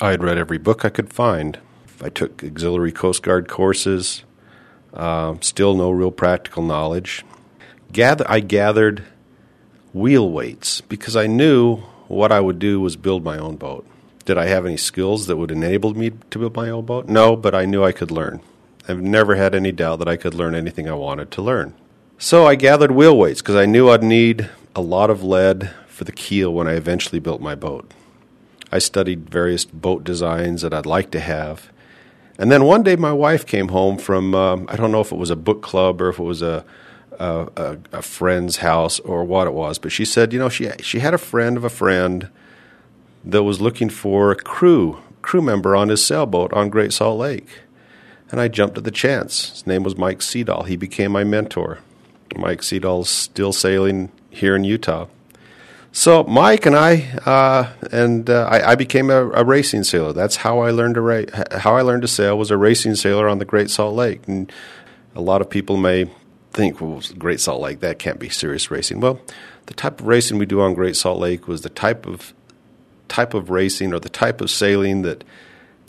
I 0.01 0.11
had 0.11 0.25
read 0.25 0.39
every 0.39 0.59
book 0.59 0.85
I 0.85 0.89
could 0.89 1.13
find. 1.13 1.59
I 2.03 2.09
took 2.09 2.43
auxiliary 2.43 2.91
Coast 2.91 3.23
Guard 3.23 3.49
courses. 3.49 4.25
Uh, 4.93 5.37
still 5.41 5.75
no 5.75 5.91
real 5.91 6.11
practical 6.11 6.63
knowledge 6.63 7.25
gather 7.95 8.27
I 8.29 8.41
gathered 8.41 9.05
wheel 9.95 10.29
weights 10.29 10.83
because 10.83 11.17
I 11.17 11.27
knew 11.27 11.77
what 12.09 12.33
I 12.33 12.41
would 12.41 12.59
do 12.59 12.81
was 12.81 12.97
build 12.97 13.25
my 13.25 13.39
own 13.39 13.57
boat. 13.57 13.87
Did 14.27 14.37
I 14.37 14.47
have 14.47 14.67
any 14.67 14.77
skills 14.77 15.27
that 15.27 15.37
would 15.37 15.51
enable 15.51 15.95
me 15.95 16.11
to 16.31 16.39
build 16.39 16.57
my 16.57 16.69
own 16.69 16.85
boat? 16.85 17.09
No, 17.09 17.37
but 17.37 17.55
I 17.55 17.65
knew 17.65 17.85
I 17.85 17.93
could 17.93 18.11
learn. 18.11 18.41
I've 18.89 19.01
never 19.01 19.37
had 19.37 19.55
any 19.55 19.73
doubt 19.73 20.01
that 20.01 20.09
I 20.09 20.17
could 20.17 20.35
learn 20.35 20.55
anything 20.55 20.89
I 20.89 20.95
wanted 20.95 21.31
to 21.31 21.43
learn. 21.43 21.75
So 22.19 22.47
I 22.47 22.55
gathered 22.55 22.93
wheel 22.93 23.19
weights 23.19 23.43
because 23.43 23.57
I 23.57 23.67
knew 23.67 23.91
I'd 23.91 24.03
need 24.03 24.49
a 24.75 24.81
lot 24.81 25.11
of 25.11 25.23
lead 25.23 25.71
for 25.89 26.05
the 26.05 26.13
keel 26.13 26.53
when 26.53 26.67
I 26.67 26.73
eventually 26.73 27.19
built 27.19 27.41
my 27.41 27.55
boat. 27.55 27.93
I 28.73 28.79
studied 28.79 29.29
various 29.29 29.65
boat 29.65 30.05
designs 30.05 30.63
that 30.63 30.73
I'd 30.73 30.87
like 30.87 31.11
to 31.13 31.21
have. 31.21 31.71
And 32.39 32.51
then 32.51 32.65
one 32.65 32.83
day 32.83 32.97
my 32.97 33.13
wife 33.13 33.47
came 33.47 33.69
home 33.69 33.99
from, 33.99 34.35
um, 34.35 34.67
I 34.69 34.77
don't 34.77 34.91
know 34.91 35.01
if 35.01 35.13
it 35.13 35.19
was 35.19 35.31
a 35.31 35.37
book 35.37 35.63
club 35.63 36.01
or 36.01 36.09
if 36.09 36.19
it 36.19 36.25
was 36.25 36.43
a, 36.43 36.65
a, 37.19 37.49
a, 37.57 37.79
a, 37.93 38.03
friend's 38.03 38.57
house 38.57 38.99
or 39.01 39.25
what 39.25 39.47
it 39.47 39.53
was, 39.53 39.79
but 39.79 39.93
she 39.93 40.05
said, 40.05 40.33
you 40.33 40.39
know, 40.39 40.49
she 40.49 40.71
she 40.81 40.99
had 40.99 41.15
a 41.15 41.19
friend 41.19 41.57
of 41.57 41.63
a 41.63 41.71
friend 41.71 42.29
that 43.25 43.45
was 43.45 43.61
looking 43.61 43.89
for 43.89 44.33
a 44.33 44.37
crew 44.37 44.99
crew 45.23 45.41
member 45.41 45.77
on 45.77 45.89
his 45.89 46.05
sailboat 46.05 46.53
on 46.53 46.71
Great 46.71 46.93
Salt 46.93 47.19
Lake, 47.19 47.61
and 48.31 48.41
I 48.41 48.49
jumped 48.49 48.77
at 48.77 48.85
the 48.85 48.91
chance. 48.91 49.51
His 49.51 49.67
name 49.67 49.85
was 49.85 49.97
Mike 49.97 50.19
Sedahl. 50.19 50.67
He 50.67 50.75
became 50.77 51.13
my 51.13 51.23
mentor. 51.23 51.79
Mike 52.37 52.61
Sedahl's 52.61 53.09
still 53.09 53.53
sailing 53.53 54.11
here 54.31 54.57
in 54.57 54.65
Utah. 54.65 55.07
So 55.93 56.25
Mike 56.25 56.67
and 56.67 56.75
I, 56.75 57.03
uh, 57.25 57.73
and 57.93 58.29
uh, 58.29 58.49
I, 58.51 58.73
I, 58.73 58.75
became 58.75 59.11
a, 59.11 59.31
a, 59.31 59.45
racing 59.45 59.85
sailor. 59.85 60.13
That's 60.13 60.35
how 60.35 60.59
I 60.59 60.73
learned 60.73 60.97
to 60.97 61.01
ra- 61.01 61.45
how 61.53 61.77
I 61.77 61.83
learned 61.83 62.03
to 62.03 62.09
sail 62.09 62.37
was 62.37 62.51
a 62.51 62.57
racing 62.57 62.97
sailor 62.97 63.29
on 63.29 63.39
the 63.39 63.45
Great 63.45 63.71
Salt 63.71 63.95
Lake. 63.95 64.27
And 64.27 64.51
a 65.15 65.21
lot 65.21 65.41
of 65.41 65.49
people 65.49 65.77
may 65.77 66.11
think, 66.53 66.81
well, 66.81 67.01
Great 67.17 67.39
Salt 67.39 67.61
Lake, 67.61 67.79
that 67.79 68.01
can't 68.01 68.19
be 68.19 68.29
serious 68.29 68.73
racing. 68.73 68.99
Well, 68.99 69.21
the 69.67 69.75
type 69.75 70.01
of 70.01 70.09
racing 70.09 70.39
we 70.39 70.47
do 70.47 70.61
on 70.61 70.75
Great 70.75 70.97
Salt 70.97 71.21
Lake 71.21 71.47
was 71.47 71.61
the 71.61 71.69
type 71.69 72.07
of 72.07 72.35
type 73.07 73.33
of 73.33 73.51
racing 73.51 73.95
or 73.95 74.01
the 74.01 74.09
type 74.09 74.41
of 74.41 74.51
sailing 74.51 75.03
that 75.03 75.23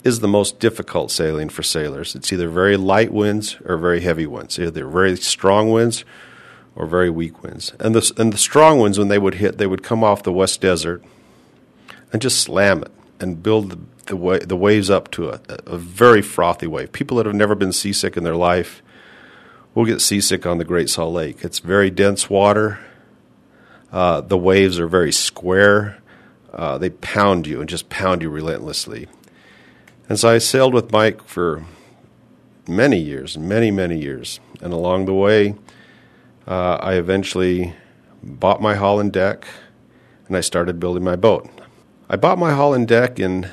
is 0.04 0.20
the 0.20 0.28
most 0.28 0.60
difficult 0.60 1.10
sailing 1.10 1.48
for 1.48 1.64
sailors. 1.64 2.14
It's 2.14 2.32
either 2.32 2.48
very 2.48 2.76
light 2.76 3.12
winds 3.12 3.56
or 3.64 3.76
very 3.76 4.02
heavy 4.02 4.26
winds, 4.26 4.56
either 4.56 4.86
very 4.86 5.16
strong 5.16 5.72
winds 5.72 6.04
or 6.76 6.86
very 6.86 7.10
weak 7.10 7.42
winds. 7.42 7.72
And 7.80 7.94
the 7.94 8.12
and 8.16 8.32
the 8.32 8.38
strong 8.38 8.78
winds, 8.78 8.98
when 8.98 9.08
they 9.08 9.18
would 9.18 9.34
hit, 9.34 9.58
they 9.58 9.66
would 9.66 9.82
come 9.82 10.04
off 10.04 10.22
the 10.22 10.32
West 10.32 10.60
Desert 10.60 11.02
and 12.12 12.22
just 12.22 12.40
slam 12.40 12.82
it 12.82 12.92
and 13.18 13.42
build 13.42 13.70
the 13.70 13.78
the, 14.06 14.16
wa- 14.16 14.38
the 14.38 14.56
waves 14.56 14.88
up 14.88 15.10
to 15.10 15.30
a, 15.30 15.40
a 15.66 15.76
very 15.76 16.22
frothy 16.22 16.68
wave. 16.68 16.92
People 16.92 17.16
that 17.16 17.26
have 17.26 17.34
never 17.34 17.56
been 17.56 17.72
seasick 17.72 18.16
in 18.16 18.22
their 18.22 18.36
life 18.36 18.80
we'll 19.76 19.84
get 19.84 20.00
seasick 20.00 20.46
on 20.46 20.56
the 20.56 20.64
Great 20.64 20.88
Salt 20.88 21.12
Lake. 21.12 21.44
It's 21.44 21.58
very 21.60 21.90
dense 21.90 22.28
water. 22.30 22.80
Uh, 23.92 24.22
the 24.22 24.38
waves 24.38 24.80
are 24.80 24.88
very 24.88 25.12
square. 25.12 25.98
Uh, 26.52 26.78
they 26.78 26.90
pound 26.90 27.46
you 27.46 27.60
and 27.60 27.68
just 27.68 27.90
pound 27.90 28.22
you 28.22 28.30
relentlessly. 28.30 29.06
And 30.08 30.18
so 30.18 30.30
I 30.30 30.38
sailed 30.38 30.72
with 30.72 30.90
Mike 30.90 31.22
for 31.24 31.66
many 32.66 32.98
years, 32.98 33.36
many, 33.36 33.70
many 33.70 34.00
years. 34.00 34.40
And 34.62 34.72
along 34.72 35.04
the 35.04 35.14
way, 35.14 35.54
uh, 36.46 36.78
I 36.80 36.94
eventually 36.94 37.74
bought 38.22 38.62
my 38.62 38.74
hull 38.74 39.00
and 39.00 39.12
deck 39.12 39.46
and 40.28 40.36
I 40.36 40.40
started 40.40 40.80
building 40.80 41.04
my 41.04 41.16
boat. 41.16 41.48
I 42.08 42.16
bought 42.16 42.38
my 42.38 42.52
hull 42.52 42.74
and 42.74 42.86
deck 42.86 43.18
in, 43.18 43.50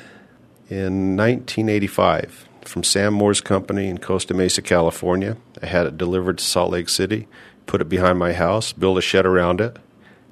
in 0.68 1.16
1985 1.16 2.48
from 2.62 2.84
Sam 2.84 3.14
Morse's 3.14 3.40
company 3.40 3.88
in 3.88 3.98
Costa 3.98 4.34
Mesa, 4.34 4.62
California. 4.62 5.36
I 5.62 5.66
had 5.66 5.86
it 5.86 5.98
delivered 5.98 6.38
to 6.38 6.44
Salt 6.44 6.70
Lake 6.72 6.88
City, 6.88 7.26
put 7.66 7.80
it 7.80 7.88
behind 7.88 8.18
my 8.18 8.32
house, 8.32 8.72
built 8.72 8.98
a 8.98 9.02
shed 9.02 9.26
around 9.26 9.60
it, 9.60 9.76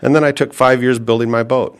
and 0.00 0.14
then 0.14 0.25
I 0.25 0.33
took 0.33 0.54
five 0.54 0.83
years 0.83 0.99
building 0.99 1.31
my 1.31 1.42
boat. 1.42 1.78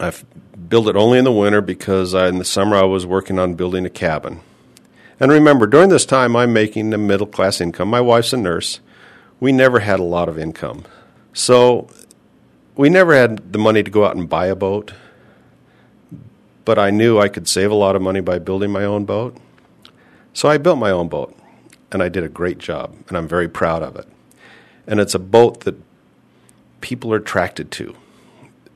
I've 0.00 0.24
built 0.68 0.88
it 0.88 0.96
only 0.96 1.18
in 1.18 1.24
the 1.24 1.32
winter 1.32 1.60
because 1.60 2.14
I, 2.14 2.28
in 2.28 2.38
the 2.38 2.44
summer 2.44 2.76
I 2.76 2.84
was 2.84 3.06
working 3.06 3.38
on 3.38 3.54
building 3.54 3.86
a 3.86 3.90
cabin. 3.90 4.40
And 5.20 5.32
remember, 5.32 5.66
during 5.66 5.88
this 5.88 6.06
time, 6.06 6.36
I'm 6.36 6.52
making 6.52 6.92
a 6.94 6.98
middle 6.98 7.26
class 7.26 7.60
income. 7.60 7.88
My 7.88 8.00
wife's 8.00 8.32
a 8.32 8.36
nurse. 8.36 8.78
We 9.40 9.52
never 9.52 9.80
had 9.80 10.00
a 10.00 10.04
lot 10.04 10.28
of 10.28 10.38
income. 10.38 10.84
So 11.32 11.88
we 12.76 12.90
never 12.90 13.14
had 13.14 13.52
the 13.52 13.58
money 13.58 13.82
to 13.82 13.90
go 13.90 14.04
out 14.04 14.16
and 14.16 14.28
buy 14.28 14.46
a 14.46 14.56
boat 14.56 14.92
but 16.68 16.78
I 16.78 16.90
knew 16.90 17.18
I 17.18 17.28
could 17.28 17.48
save 17.48 17.70
a 17.70 17.74
lot 17.74 17.96
of 17.96 18.02
money 18.02 18.20
by 18.20 18.38
building 18.38 18.70
my 18.70 18.84
own 18.84 19.06
boat. 19.06 19.34
So 20.34 20.50
I 20.50 20.58
built 20.58 20.78
my 20.78 20.90
own 20.90 21.08
boat, 21.08 21.34
and 21.90 22.02
I 22.02 22.10
did 22.10 22.24
a 22.24 22.28
great 22.28 22.58
job, 22.58 22.94
and 23.08 23.16
I'm 23.16 23.26
very 23.26 23.48
proud 23.48 23.82
of 23.82 23.96
it. 23.96 24.06
And 24.86 25.00
it's 25.00 25.14
a 25.14 25.18
boat 25.18 25.60
that 25.60 25.76
people 26.82 27.10
are 27.14 27.16
attracted 27.16 27.70
to. 27.70 27.96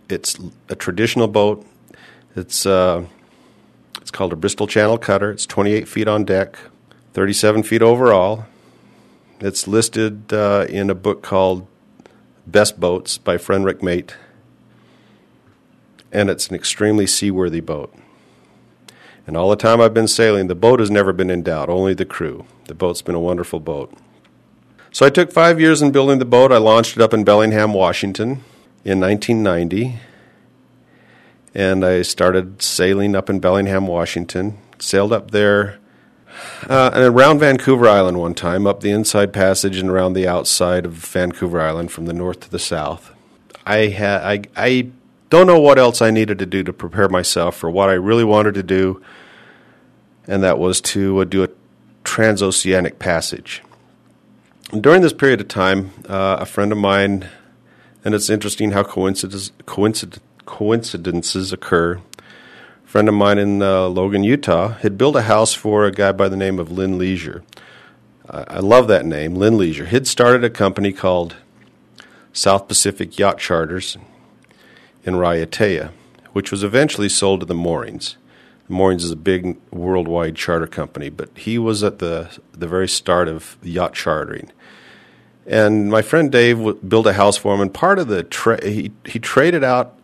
It's 0.09 0.39
a 0.71 0.75
traditional 0.75 1.29
boat. 1.29 1.67
It's 2.35 2.65
uh, 2.65 3.05
it's 4.01 4.11
called 4.11 4.33
a 4.33 4.37
Bristol 4.37 4.67
Channel 4.67 4.97
Cutter. 4.97 5.31
It's 5.31 5.45
28 5.45 5.87
feet 5.87 6.09
on 6.09 6.25
deck, 6.25 6.57
37 7.13 7.63
feet 7.63 7.83
overall. 7.83 8.47
It's 9.45 9.67
listed 9.67 10.33
uh, 10.33 10.67
in 10.69 10.89
a 10.89 10.95
book 10.95 11.21
called 11.21 11.67
Best 12.47 12.79
Boats 12.79 13.19
by 13.19 13.39
Frederick 13.39 13.83
Mate 13.83 14.15
and 16.13 16.31
it's 16.31 16.47
an 16.47 16.55
extremely 16.55 17.09
seaworthy 17.09 17.59
boat. 17.59 17.93
And 19.27 19.37
all 19.37 19.51
the 19.51 19.57
time 19.57 19.81
I've 19.81 19.95
been 19.95 20.07
sailing, 20.07 20.47
the 20.47 20.55
boat 20.55 20.79
has 20.79 20.93
never 20.93 21.13
been 21.13 21.29
in 21.29 21.43
doubt, 21.43 21.69
only 21.69 21.93
the 21.93 22.05
crew. 22.05 22.45
The 22.67 22.75
boat's 22.75 23.03
been 23.03 23.17
a 23.17 23.21
wonderful 23.21 23.59
boat. 23.59 23.93
So 24.93 25.05
I 25.05 25.11
took 25.11 25.33
five 25.33 25.61
years 25.61 25.83
in 25.83 25.91
building 25.91 26.21
the 26.21 26.25
boat. 26.25 26.53
I 26.53 26.59
launched 26.59 26.97
it 26.97 27.03
up 27.03 27.13
in 27.13 27.25
Bellingham, 27.25 27.73
Washington 27.73 28.45
in 28.85 29.01
1990. 29.01 29.99
And 31.53 31.85
I 31.85 32.03
started 32.03 32.63
sailing 32.63 33.17
up 33.17 33.29
in 33.29 33.41
Bellingham, 33.41 33.89
Washington. 33.89 34.59
Sailed 34.79 35.13
up 35.13 35.33
there 35.33 35.81
uh, 36.69 36.91
and 36.95 37.05
around 37.05 37.41
Vancouver 37.41 37.89
Island 37.89 38.19
one 38.19 38.35
time, 38.35 38.67
up 38.67 38.81
the 38.81 38.91
inside 38.91 39.33
passage 39.33 39.79
and 39.79 39.89
around 39.89 40.13
the 40.13 40.27
outside 40.27 40.85
of 40.87 40.93
Vancouver 40.93 41.61
Island 41.61 41.91
from 41.93 42.07
the 42.07 42.13
north 42.13 42.41
to 42.41 42.51
the 42.51 42.59
south. 42.59 43.13
I 43.67 43.89
had 43.89 44.23
I, 44.23 44.43
I 44.57 44.91
don't 45.31 45.47
know 45.47 45.61
what 45.61 45.79
else 45.79 46.03
I 46.03 46.11
needed 46.11 46.39
to 46.41 46.47
do 46.47 46.63
to 46.63 46.73
prepare 46.73 47.09
myself 47.09 47.57
for 47.57 47.71
what 47.71 47.89
I 47.89 47.95
really 47.95 48.25
wanted 48.25 48.55
to 48.55 48.63
do, 48.63 49.03
and 50.27 50.43
that 50.43 50.59
was 50.59 50.81
to 50.83 51.21
uh, 51.21 51.25
do 51.25 51.45
a 51.45 51.49
transoceanic 52.05 52.99
passage. 52.99 53.63
And 54.73 54.83
during 54.83 55.03
this 55.03 55.13
period 55.13 55.41
of 55.41 55.49
time, 55.49 55.91
uh, 56.09 56.39
a 56.41 56.47
friend 56.47 56.73
of 56.73 56.79
mine, 56.79 57.29
and 58.05 58.15
it's 58.15 58.31
interesting 58.31 58.73
how 58.73 58.83
coincidence, 58.83 59.53
coincidences 59.67 61.53
occur. 61.53 62.01
Friend 62.93 63.09
of 63.09 63.15
mine 63.15 63.39
in 63.39 63.63
uh, 63.63 63.87
Logan, 63.89 64.23
Utah, 64.23 64.75
had 64.75 64.99
built 64.99 65.17
a 65.17 65.23
house 65.23 65.55
for 65.55 65.87
a 65.87 65.91
guy 65.91 66.13
by 66.13 66.29
the 66.29 66.37
name 66.37 66.59
of 66.59 66.71
Lynn 66.71 66.99
Leisure. 66.99 67.43
I 68.29 68.59
love 68.59 68.87
that 68.89 69.07
name, 69.07 69.35
Lynn 69.35 69.57
Leisure. 69.57 69.87
He'd 69.87 70.07
started 70.07 70.45
a 70.45 70.51
company 70.51 70.93
called 70.93 71.37
South 72.35 72.69
Pacific 72.69 73.19
Yacht 73.19 73.39
Charters 73.39 73.97
in 75.05 75.15
Raiatea, 75.15 75.91
which 76.35 76.51
was 76.51 76.63
eventually 76.63 77.09
sold 77.09 77.41
to 77.41 77.47
the 77.47 77.55
Moorings. 77.55 78.19
The 78.69 78.75
Moorings 78.75 79.05
is 79.05 79.11
a 79.11 79.17
big 79.17 79.57
worldwide 79.71 80.37
charter 80.37 80.67
company, 80.67 81.09
but 81.09 81.31
he 81.35 81.57
was 81.57 81.83
at 81.83 81.99
the 81.99 82.39
the 82.53 82.69
very 82.69 82.89
start 82.89 83.27
of 83.27 83.57
yacht 83.63 83.95
chartering. 83.95 84.53
And 85.47 85.91
my 85.91 86.03
friend 86.03 86.31
Dave 86.31 86.59
w- 86.59 86.77
built 86.77 87.07
a 87.07 87.15
house 87.15 87.39
for 87.39 87.55
him, 87.55 87.63
and 87.63 87.73
part 87.73 87.99
of 87.99 88.09
the 88.09 88.23
tra- 88.23 88.63
he 88.63 88.93
he 89.07 89.19
traded 89.19 89.65
out 89.65 89.99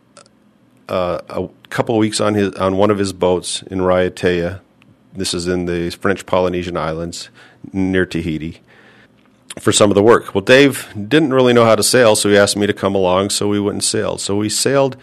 uh, 0.89 1.21
a 1.29 1.49
couple 1.69 1.97
weeks 1.97 2.19
on 2.19 2.33
his 2.33 2.53
on 2.55 2.77
one 2.77 2.91
of 2.91 2.97
his 2.97 3.13
boats 3.13 3.61
in 3.63 3.79
Raiatea. 3.79 4.59
This 5.13 5.33
is 5.33 5.47
in 5.47 5.65
the 5.65 5.89
French 5.91 6.25
Polynesian 6.25 6.77
Islands 6.77 7.29
near 7.71 8.05
Tahiti 8.05 8.61
for 9.59 9.71
some 9.71 9.91
of 9.91 9.95
the 9.95 10.03
work. 10.03 10.33
Well, 10.33 10.43
Dave 10.43 10.87
didn't 10.93 11.33
really 11.33 11.53
know 11.53 11.65
how 11.65 11.75
to 11.75 11.83
sail, 11.83 12.15
so 12.15 12.29
he 12.29 12.37
asked 12.37 12.57
me 12.57 12.67
to 12.67 12.73
come 12.73 12.95
along. 12.95 13.29
So 13.29 13.47
we 13.47 13.59
went 13.59 13.75
and 13.75 13.83
sailed. 13.83 14.21
So 14.21 14.35
we 14.35 14.49
sailed. 14.49 14.97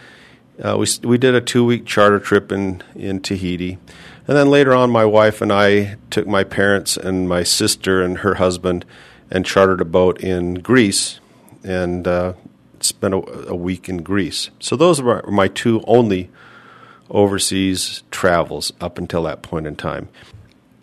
Uh, 0.63 0.77
we 0.79 0.87
we 1.03 1.19
did 1.19 1.35
a 1.35 1.41
two 1.41 1.65
week 1.65 1.87
charter 1.87 2.19
trip 2.19 2.51
in 2.51 2.83
in 2.95 3.21
Tahiti, 3.21 3.79
and 4.27 4.37
then 4.37 4.49
later 4.49 4.75
on, 4.75 4.91
my 4.91 5.05
wife 5.05 5.41
and 5.41 5.53
I 5.53 5.97
took 6.11 6.27
my 6.27 6.45
parents 6.45 6.97
and 6.97 7.29
my 7.29 7.43
sister 7.43 8.03
and 8.03 8.19
her 8.19 8.35
husband 8.35 8.85
and 9.31 9.45
chartered 9.45 9.81
a 9.81 9.85
boat 9.85 10.21
in 10.21 10.55
Greece 10.55 11.21
and 11.65 12.07
uh, 12.07 12.33
spent 12.87 13.15
a, 13.15 13.51
a, 13.51 13.55
week 13.55 13.89
in 13.89 13.99
Greece. 13.99 14.51
So 14.61 14.77
those 14.77 15.03
were 15.03 15.23
my 15.29 15.49
two 15.49 15.83
only 15.87 16.31
overseas 17.11 18.03
travels 18.11 18.73
up 18.81 18.99
until 18.99 19.23
that 19.25 19.43
point 19.43 19.67
in 19.67 19.77
time 19.77 20.09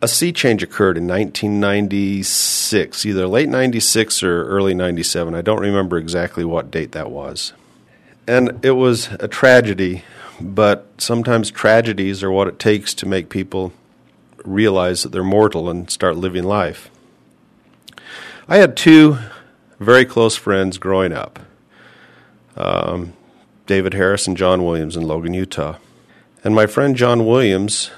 a 0.04 0.08
sea 0.08 0.34
change 0.34 0.62
occurred 0.62 0.98
in 0.98 1.08
1996, 1.08 3.06
either 3.06 3.26
late 3.26 3.48
96 3.48 4.22
or 4.22 4.44
early 4.48 4.74
97. 4.74 5.34
I 5.34 5.42
don't 5.42 5.62
remember 5.62 5.98
exactly 5.98 6.44
what 6.44 6.70
date 6.70 6.92
that 6.92 7.10
was. 7.10 7.54
And 8.28 8.60
it 8.66 8.72
was 8.72 9.08
a 9.22 9.30
tragedy, 9.30 10.04
but 10.42 10.90
sometimes 10.98 11.50
tragedies 11.50 12.22
are 12.22 12.32
what 12.32 12.50
it 12.50 12.60
takes 12.60 12.94
to 12.96 13.06
make 13.06 13.30
people 13.30 13.72
realize 14.44 15.04
that 15.04 15.14
they're 15.14 15.24
mortal 15.24 15.70
and 15.70 15.90
start 15.90 16.18
living 16.18 16.44
life. 16.44 16.92
I 18.50 18.58
had 18.58 18.76
two 18.76 19.20
very 19.80 20.04
close 20.04 20.36
friends 20.36 20.78
growing 20.78 21.14
up 21.14 21.40
um, 22.56 23.14
David 23.66 23.94
Harris 23.94 24.28
and 24.28 24.38
John 24.38 24.64
Williams 24.64 24.96
in 24.96 25.04
Logan, 25.04 25.34
Utah. 25.34 25.78
And 26.44 26.54
my 26.54 26.66
friend 26.66 26.96
John 26.96 27.26
Williams 27.26 27.90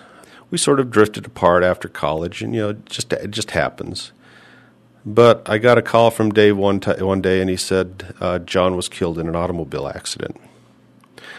we 0.49 0.57
sort 0.57 0.79
of 0.79 0.91
drifted 0.91 1.25
apart 1.25 1.63
after 1.63 1.87
college, 1.87 2.41
and 2.41 2.53
you 2.53 2.61
know, 2.61 2.73
just 2.73 3.11
it 3.11 3.31
just 3.31 3.51
happens. 3.51 4.11
But 5.05 5.47
I 5.49 5.57
got 5.57 5.77
a 5.77 5.81
call 5.81 6.11
from 6.11 6.31
Dave 6.31 6.57
one 6.57 6.79
t- 6.79 7.03
one 7.03 7.21
day, 7.21 7.41
and 7.41 7.49
he 7.49 7.57
said 7.57 8.15
uh, 8.19 8.39
John 8.39 8.75
was 8.75 8.89
killed 8.89 9.19
in 9.19 9.27
an 9.27 9.35
automobile 9.35 9.87
accident. 9.87 10.39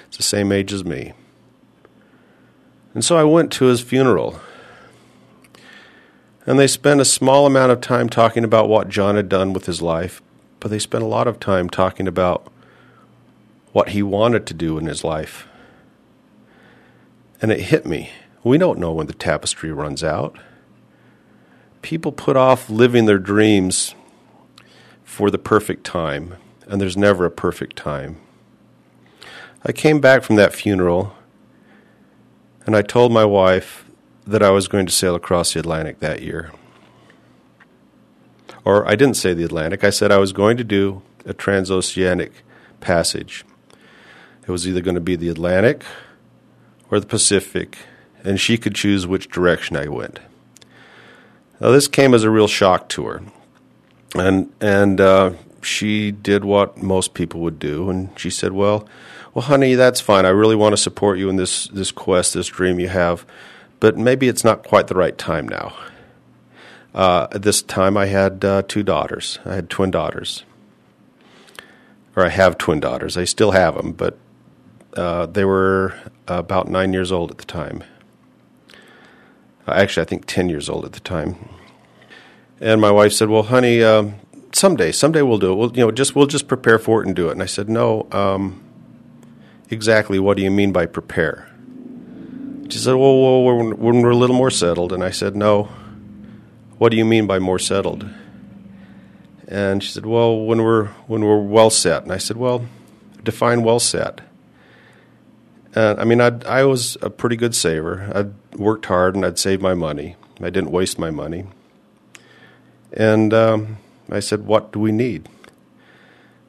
It's 0.08 0.16
the 0.16 0.22
same 0.22 0.52
age 0.52 0.72
as 0.72 0.84
me, 0.84 1.12
and 2.94 3.04
so 3.04 3.16
I 3.16 3.24
went 3.24 3.52
to 3.52 3.66
his 3.66 3.80
funeral. 3.80 4.40
And 6.48 6.60
they 6.60 6.68
spent 6.68 7.00
a 7.00 7.04
small 7.04 7.44
amount 7.44 7.72
of 7.72 7.80
time 7.80 8.08
talking 8.08 8.44
about 8.44 8.68
what 8.68 8.88
John 8.88 9.16
had 9.16 9.28
done 9.28 9.52
with 9.52 9.66
his 9.66 9.82
life, 9.82 10.22
but 10.60 10.70
they 10.70 10.78
spent 10.78 11.02
a 11.02 11.08
lot 11.08 11.26
of 11.26 11.40
time 11.40 11.68
talking 11.68 12.06
about 12.06 12.52
what 13.76 13.90
he 13.90 14.02
wanted 14.02 14.46
to 14.46 14.54
do 14.54 14.78
in 14.78 14.86
his 14.86 15.04
life. 15.04 15.46
And 17.42 17.52
it 17.52 17.60
hit 17.60 17.84
me. 17.84 18.08
We 18.42 18.56
don't 18.56 18.78
know 18.78 18.90
when 18.90 19.06
the 19.06 19.12
tapestry 19.12 19.70
runs 19.70 20.02
out. 20.02 20.38
People 21.82 22.10
put 22.10 22.38
off 22.38 22.70
living 22.70 23.04
their 23.04 23.18
dreams 23.18 23.94
for 25.04 25.30
the 25.30 25.36
perfect 25.36 25.84
time, 25.84 26.36
and 26.66 26.80
there's 26.80 26.96
never 26.96 27.26
a 27.26 27.30
perfect 27.30 27.76
time. 27.76 28.16
I 29.62 29.72
came 29.72 30.00
back 30.00 30.22
from 30.22 30.36
that 30.36 30.54
funeral, 30.54 31.14
and 32.64 32.74
I 32.74 32.80
told 32.80 33.12
my 33.12 33.26
wife 33.26 33.84
that 34.26 34.42
I 34.42 34.52
was 34.52 34.68
going 34.68 34.86
to 34.86 34.92
sail 34.92 35.14
across 35.14 35.52
the 35.52 35.60
Atlantic 35.60 36.00
that 36.00 36.22
year. 36.22 36.50
Or 38.64 38.88
I 38.88 38.94
didn't 38.94 39.18
say 39.18 39.34
the 39.34 39.44
Atlantic, 39.44 39.84
I 39.84 39.90
said 39.90 40.10
I 40.10 40.16
was 40.16 40.32
going 40.32 40.56
to 40.56 40.64
do 40.64 41.02
a 41.26 41.34
transoceanic 41.34 42.32
passage. 42.80 43.44
It 44.46 44.50
was 44.50 44.66
either 44.68 44.80
going 44.80 44.94
to 44.94 45.00
be 45.00 45.16
the 45.16 45.28
Atlantic 45.28 45.82
or 46.90 47.00
the 47.00 47.06
Pacific 47.06 47.78
and 48.26 48.40
she 48.40 48.58
could 48.58 48.74
choose 48.74 49.06
which 49.06 49.28
direction 49.28 49.76
I 49.76 49.86
went. 49.86 50.18
Now, 51.60 51.70
this 51.70 51.86
came 51.88 52.12
as 52.12 52.24
a 52.24 52.30
real 52.30 52.48
shock 52.48 52.88
to 52.90 53.06
her, 53.06 53.22
and 54.14 54.52
and 54.60 55.00
uh, 55.00 55.32
she 55.62 56.10
did 56.10 56.44
what 56.44 56.82
most 56.82 57.14
people 57.14 57.40
would 57.40 57.58
do, 57.58 57.88
and 57.88 58.10
she 58.18 58.28
said, 58.28 58.52
"Well, 58.52 58.86
well, 59.32 59.44
honey, 59.44 59.74
that's 59.74 60.00
fine. 60.00 60.26
I 60.26 60.30
really 60.30 60.56
want 60.56 60.72
to 60.72 60.76
support 60.76 61.18
you 61.18 61.30
in 61.30 61.36
this 61.36 61.68
this 61.68 61.92
quest, 61.92 62.34
this 62.34 62.48
dream 62.48 62.80
you 62.80 62.88
have, 62.88 63.24
but 63.80 63.96
maybe 63.96 64.28
it's 64.28 64.44
not 64.44 64.64
quite 64.64 64.88
the 64.88 64.94
right 64.94 65.16
time 65.16 65.48
now." 65.48 65.74
Uh, 66.94 67.28
at 67.30 67.42
this 67.42 67.62
time, 67.62 67.96
I 67.96 68.06
had 68.06 68.44
uh, 68.44 68.62
two 68.66 68.82
daughters. 68.82 69.38
I 69.44 69.54
had 69.54 69.70
twin 69.70 69.90
daughters, 69.90 70.44
or 72.16 72.24
I 72.24 72.30
have 72.30 72.58
twin 72.58 72.80
daughters. 72.80 73.16
I 73.16 73.24
still 73.24 73.52
have 73.52 73.76
them, 73.76 73.92
but 73.92 74.18
uh, 74.96 75.26
they 75.26 75.44
were 75.44 75.94
about 76.26 76.68
nine 76.68 76.92
years 76.92 77.12
old 77.12 77.30
at 77.30 77.38
the 77.38 77.44
time. 77.44 77.84
Actually, 79.68 80.02
I 80.02 80.06
think 80.06 80.26
10 80.26 80.48
years 80.48 80.68
old 80.68 80.84
at 80.84 80.92
the 80.92 81.00
time. 81.00 81.48
And 82.60 82.80
my 82.80 82.90
wife 82.90 83.12
said, 83.12 83.28
"Well, 83.28 83.42
honey, 83.42 83.82
um, 83.82 84.14
someday, 84.52 84.92
someday 84.92 85.22
we'll 85.22 85.38
do 85.38 85.52
it. 85.52 85.56
We'll, 85.56 85.72
you 85.76 85.84
know, 85.84 85.90
just 85.90 86.16
we'll 86.16 86.26
just 86.26 86.48
prepare 86.48 86.78
for 86.78 87.02
it 87.02 87.06
and 87.06 87.14
do 87.14 87.28
it." 87.28 87.32
And 87.32 87.42
I 87.42 87.46
said, 87.46 87.68
"No, 87.68 88.06
um, 88.12 88.62
exactly. 89.68 90.18
What 90.18 90.36
do 90.38 90.42
you 90.42 90.50
mean 90.50 90.72
by 90.72 90.86
prepare?" 90.86 91.50
She 92.70 92.78
said, 92.78 92.94
"Well, 92.94 93.20
well 93.20 93.44
when, 93.44 93.78
when 93.78 94.02
we're 94.02 94.10
a 94.10 94.16
little 94.16 94.36
more 94.36 94.50
settled." 94.50 94.92
And 94.92 95.04
I 95.04 95.10
said, 95.10 95.36
"No. 95.36 95.68
What 96.78 96.90
do 96.90 96.96
you 96.96 97.04
mean 97.04 97.26
by 97.26 97.38
more 97.38 97.58
settled?" 97.58 98.08
And 99.48 99.82
she 99.82 99.90
said, 99.90 100.06
"Well, 100.06 100.46
when 100.46 100.62
we're 100.62 100.86
when 101.08 101.24
we're 101.24 101.42
well 101.42 101.68
set." 101.70 102.04
And 102.04 102.12
I 102.12 102.18
said, 102.18 102.38
"Well, 102.38 102.66
define 103.22 103.64
well 103.64 103.80
set." 103.80 104.22
And 105.76 106.00
I 106.00 106.04
mean, 106.04 106.20
i 106.22 106.32
I 106.46 106.64
was 106.64 106.96
a 107.02 107.10
pretty 107.10 107.36
good 107.36 107.54
saver. 107.54 108.10
I'd 108.14 108.58
worked 108.58 108.86
hard 108.86 109.14
and 109.14 109.24
I'd 109.24 109.38
saved 109.38 109.62
my 109.62 109.74
money. 109.74 110.16
I 110.40 110.50
didn't 110.50 110.70
waste 110.70 110.98
my 110.98 111.10
money. 111.10 111.44
And 112.92 113.34
um, 113.34 113.76
I 114.10 114.20
said, 114.20 114.46
What 114.46 114.72
do 114.72 114.80
we 114.80 114.90
need? 114.90 115.28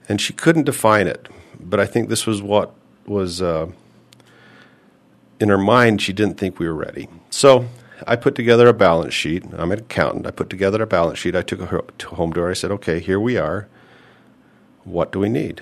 And 0.08 0.22
she 0.22 0.32
couldn't 0.32 0.64
define 0.64 1.08
it. 1.08 1.28
But 1.60 1.80
I 1.80 1.86
think 1.86 2.08
this 2.08 2.26
was 2.26 2.42
what 2.42 2.74
was 3.06 3.42
uh, 3.42 3.68
in 5.40 5.50
her 5.50 5.58
mind. 5.58 6.02
She 6.02 6.14
didn't 6.14 6.38
think 6.38 6.58
we 6.58 6.68
were 6.68 6.74
ready. 6.74 7.10
So 7.30 7.68
I 8.06 8.16
put 8.16 8.36
together 8.36 8.68
a 8.68 8.74
balance 8.74 9.14
sheet. 9.14 9.44
I'm 9.58 9.72
an 9.74 9.80
accountant. 9.80 10.26
I 10.26 10.32
put 10.32 10.50
together 10.50 10.82
a 10.82 10.88
balance 10.88 11.20
sheet. 11.20 11.36
I 11.36 11.42
took 11.42 11.60
her 11.60 11.82
home 12.06 12.32
to 12.34 12.40
her. 12.42 12.50
I 12.50 12.54
said, 12.54 12.72
Okay, 12.72 13.00
here 13.00 13.20
we 13.20 13.38
are. 13.38 13.68
What 14.86 15.12
do 15.12 15.20
we 15.20 15.28
need? 15.28 15.62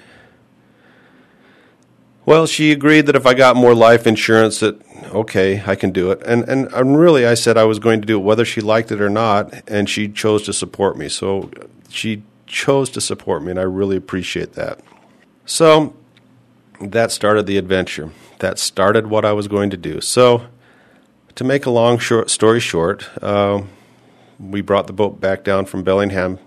Well, 2.26 2.48
she 2.48 2.72
agreed 2.72 3.06
that 3.06 3.16
if 3.16 3.26
I 3.26 3.36
got 3.36 3.56
more 3.56 3.76
life 3.76 4.08
insurance, 4.08 4.60
that 4.60 4.82
okay, 5.14 5.64
I 5.66 5.76
can 5.76 5.92
do 5.92 6.12
it. 6.12 6.22
And, 6.26 6.44
and 6.50 6.72
and 6.74 6.98
really, 6.98 7.26
I 7.26 7.36
said 7.36 7.58
I 7.58 7.66
was 7.66 7.78
going 7.78 8.02
to 8.02 8.08
do 8.08 8.18
it 8.18 8.24
whether 8.24 8.44
she 8.44 8.62
liked 8.62 8.92
it 8.92 9.00
or 9.00 9.10
not, 9.10 9.54
and 9.68 9.90
she 9.90 10.08
chose 10.08 10.44
to 10.44 10.54
support 10.54 10.98
me. 10.98 11.08
So 11.08 11.52
she 11.90 12.24
chose 12.48 12.90
to 12.92 13.02
support 13.02 13.44
me, 13.44 13.52
and 13.52 13.60
I 13.60 13.64
really 13.64 13.96
appreciate 13.96 14.54
that. 14.54 14.80
So 15.46 15.96
that 16.82 17.12
started 17.12 17.46
the 17.46 17.58
adventure. 17.58 18.12
That 18.40 18.58
started 18.58 19.08
what 19.08 19.24
I 19.24 19.32
was 19.34 19.48
going 19.48 19.70
to 19.70 19.78
do. 19.78 20.02
So 20.02 20.48
to 21.36 21.44
make 21.44 21.66
a 21.66 21.70
long 21.70 22.00
short 22.00 22.30
story 22.32 22.60
short, 22.60 23.08
uh, 23.22 23.62
we 24.40 24.62
brought 24.62 24.88
the 24.88 24.94
boat 24.94 25.22
back 25.22 25.44
down 25.44 25.66
from 25.66 25.84
Bellingham 25.84 26.40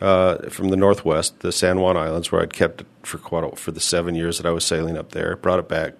uh, 0.00 0.48
from 0.50 0.68
the 0.68 0.76
northwest, 0.76 1.40
the 1.40 1.52
San 1.52 1.80
Juan 1.80 1.96
Islands, 1.96 2.30
where 2.30 2.42
I'd 2.42 2.52
kept 2.52 2.82
it 2.82 2.86
for 3.02 3.18
quite 3.18 3.44
a, 3.44 3.56
for 3.56 3.70
the 3.70 3.80
seven 3.80 4.14
years 4.14 4.38
that 4.38 4.46
I 4.46 4.50
was 4.50 4.64
sailing 4.64 4.96
up 4.96 5.12
there. 5.12 5.36
Brought 5.36 5.58
it 5.58 5.68
back, 5.68 5.94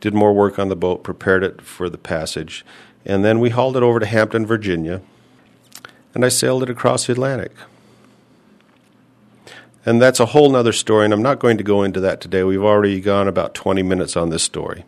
did 0.00 0.14
more 0.14 0.32
work 0.32 0.58
on 0.58 0.68
the 0.68 0.76
boat, 0.76 1.04
prepared 1.04 1.44
it 1.44 1.62
for 1.62 1.88
the 1.88 1.98
passage, 1.98 2.64
and 3.04 3.24
then 3.24 3.38
we 3.38 3.50
hauled 3.50 3.76
it 3.76 3.82
over 3.82 4.00
to 4.00 4.06
Hampton, 4.06 4.46
Virginia, 4.46 5.02
and 6.14 6.24
I 6.24 6.28
sailed 6.28 6.62
it 6.62 6.70
across 6.70 7.06
the 7.06 7.12
Atlantic. 7.12 7.52
And 9.84 10.02
that's 10.02 10.18
a 10.18 10.26
whole 10.26 10.56
other 10.56 10.72
story, 10.72 11.04
and 11.04 11.14
I'm 11.14 11.22
not 11.22 11.38
going 11.38 11.58
to 11.58 11.64
go 11.64 11.84
into 11.84 12.00
that 12.00 12.20
today. 12.20 12.42
We've 12.42 12.62
already 12.62 13.00
gone 13.00 13.28
about 13.28 13.54
20 13.54 13.84
minutes 13.84 14.16
on 14.16 14.30
this 14.30 14.42
story. 14.42 14.84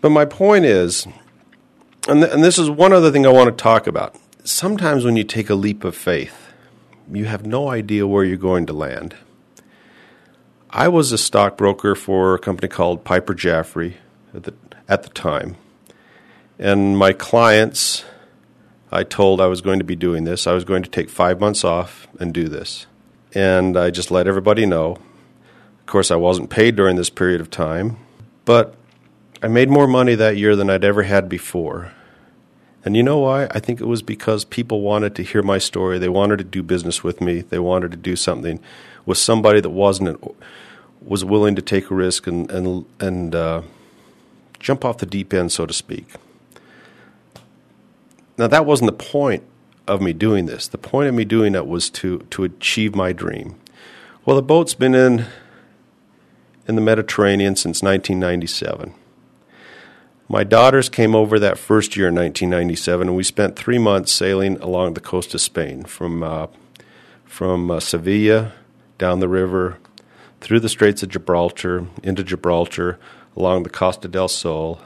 But 0.00 0.10
my 0.10 0.24
point 0.24 0.64
is, 0.64 1.04
and, 2.08 2.22
th- 2.22 2.32
and 2.32 2.44
this 2.44 2.56
is 2.56 2.70
one 2.70 2.92
other 2.92 3.10
thing 3.10 3.26
I 3.26 3.30
want 3.30 3.48
to 3.56 3.62
talk 3.62 3.88
about. 3.88 4.14
Sometimes 4.44 5.04
when 5.04 5.16
you 5.16 5.24
take 5.24 5.50
a 5.50 5.56
leap 5.56 5.82
of 5.82 5.96
faith, 5.96 6.45
you 7.12 7.26
have 7.26 7.46
no 7.46 7.68
idea 7.68 8.06
where 8.06 8.24
you're 8.24 8.36
going 8.36 8.66
to 8.66 8.72
land. 8.72 9.14
I 10.70 10.88
was 10.88 11.12
a 11.12 11.18
stockbroker 11.18 11.94
for 11.94 12.34
a 12.34 12.38
company 12.38 12.68
called 12.68 13.04
Piper 13.04 13.34
Jaffray 13.34 13.94
at 14.34 14.44
the, 14.44 14.54
at 14.88 15.02
the 15.02 15.08
time. 15.10 15.56
And 16.58 16.98
my 16.98 17.12
clients, 17.12 18.04
I 18.90 19.02
told 19.04 19.40
I 19.40 19.46
was 19.46 19.60
going 19.60 19.78
to 19.78 19.84
be 19.84 19.96
doing 19.96 20.24
this. 20.24 20.46
I 20.46 20.52
was 20.52 20.64
going 20.64 20.82
to 20.82 20.90
take 20.90 21.08
five 21.10 21.40
months 21.40 21.64
off 21.64 22.08
and 22.18 22.32
do 22.32 22.48
this. 22.48 22.86
And 23.34 23.76
I 23.76 23.90
just 23.90 24.10
let 24.10 24.26
everybody 24.26 24.66
know. 24.66 24.92
Of 25.80 25.86
course, 25.86 26.10
I 26.10 26.16
wasn't 26.16 26.50
paid 26.50 26.76
during 26.76 26.96
this 26.96 27.10
period 27.10 27.40
of 27.40 27.50
time, 27.50 27.96
but 28.44 28.74
I 29.42 29.48
made 29.48 29.68
more 29.68 29.86
money 29.86 30.14
that 30.14 30.36
year 30.36 30.56
than 30.56 30.70
I'd 30.70 30.84
ever 30.84 31.02
had 31.04 31.28
before. 31.28 31.92
And 32.86 32.96
you 32.96 33.02
know 33.02 33.18
why? 33.18 33.48
I 33.50 33.58
think 33.58 33.80
it 33.80 33.86
was 33.86 34.00
because 34.00 34.44
people 34.44 34.80
wanted 34.80 35.16
to 35.16 35.24
hear 35.24 35.42
my 35.42 35.58
story. 35.58 35.98
They 35.98 36.08
wanted 36.08 36.38
to 36.38 36.44
do 36.44 36.62
business 36.62 37.02
with 37.02 37.20
me. 37.20 37.40
They 37.40 37.58
wanted 37.58 37.90
to 37.90 37.96
do 37.96 38.14
something 38.14 38.60
with 39.04 39.18
somebody 39.18 39.60
that 39.60 39.70
wasn't 39.70 40.22
was 41.02 41.24
willing 41.24 41.56
to 41.56 41.62
take 41.62 41.90
a 41.90 41.94
risk 41.94 42.28
and 42.28 42.48
and 42.48 42.84
and 43.00 43.34
uh, 43.34 43.62
jump 44.60 44.84
off 44.84 44.98
the 44.98 45.06
deep 45.06 45.34
end, 45.34 45.50
so 45.50 45.66
to 45.66 45.72
speak. 45.74 46.14
Now 48.38 48.46
that 48.46 48.64
wasn't 48.64 48.96
the 48.96 49.04
point 49.04 49.42
of 49.88 50.00
me 50.00 50.12
doing 50.12 50.46
this. 50.46 50.68
The 50.68 50.78
point 50.78 51.08
of 51.08 51.14
me 51.16 51.24
doing 51.24 51.56
it 51.56 51.66
was 51.66 51.90
to 51.90 52.20
to 52.30 52.44
achieve 52.44 52.94
my 52.94 53.12
dream. 53.12 53.56
Well, 54.24 54.36
the 54.36 54.42
boat's 54.42 54.74
been 54.74 54.94
in 54.94 55.26
in 56.68 56.76
the 56.76 56.80
Mediterranean 56.80 57.56
since 57.56 57.82
1997. 57.82 58.94
My 60.28 60.42
daughters 60.42 60.88
came 60.88 61.14
over 61.14 61.38
that 61.38 61.56
first 61.56 61.96
year 61.96 62.08
in 62.08 62.16
1997, 62.16 63.06
and 63.06 63.16
we 63.16 63.22
spent 63.22 63.54
three 63.54 63.78
months 63.78 64.10
sailing 64.10 64.56
along 64.58 64.94
the 64.94 65.00
coast 65.00 65.32
of 65.34 65.40
Spain 65.40 65.84
from 65.84 66.24
uh, 66.24 66.48
from 67.24 67.70
uh, 67.70 67.78
Sevilla 67.78 68.52
down 68.98 69.20
the 69.20 69.28
river, 69.28 69.78
through 70.40 70.58
the 70.58 70.68
Straits 70.68 71.04
of 71.04 71.10
Gibraltar, 71.10 71.86
into 72.02 72.24
Gibraltar, 72.24 72.98
along 73.36 73.62
the 73.62 73.70
Costa 73.70 74.08
del 74.08 74.26
Sol, 74.26 74.80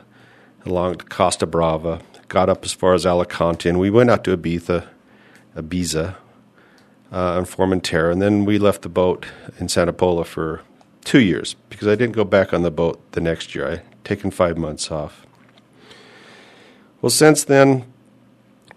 along 0.66 0.98
the 0.98 1.04
Costa 1.04 1.46
Brava, 1.46 2.02
got 2.28 2.50
up 2.50 2.62
as 2.64 2.72
far 2.72 2.92
as 2.92 3.06
Alicante, 3.06 3.68
and 3.68 3.80
we 3.80 3.88
went 3.88 4.10
out 4.10 4.24
to 4.24 4.36
Ibiza, 4.36 4.86
Ibiza, 5.56 6.16
uh, 7.12 7.38
and 7.38 7.46
Formentera, 7.46 8.12
and 8.12 8.20
then 8.20 8.44
we 8.44 8.58
left 8.58 8.82
the 8.82 8.90
boat 8.90 9.24
in 9.58 9.70
Santa 9.70 9.94
Pola 9.94 10.24
for 10.24 10.60
two 11.02 11.20
years 11.20 11.54
because 11.70 11.88
I 11.88 11.94
didn't 11.94 12.14
go 12.14 12.24
back 12.24 12.52
on 12.52 12.62
the 12.62 12.70
boat 12.70 13.00
the 13.12 13.22
next 13.22 13.54
year. 13.54 13.66
I 13.66 13.82
taken 14.04 14.30
five 14.30 14.58
months 14.58 14.90
off. 14.90 15.26
Well, 17.02 17.10
since 17.10 17.44
then, 17.44 17.84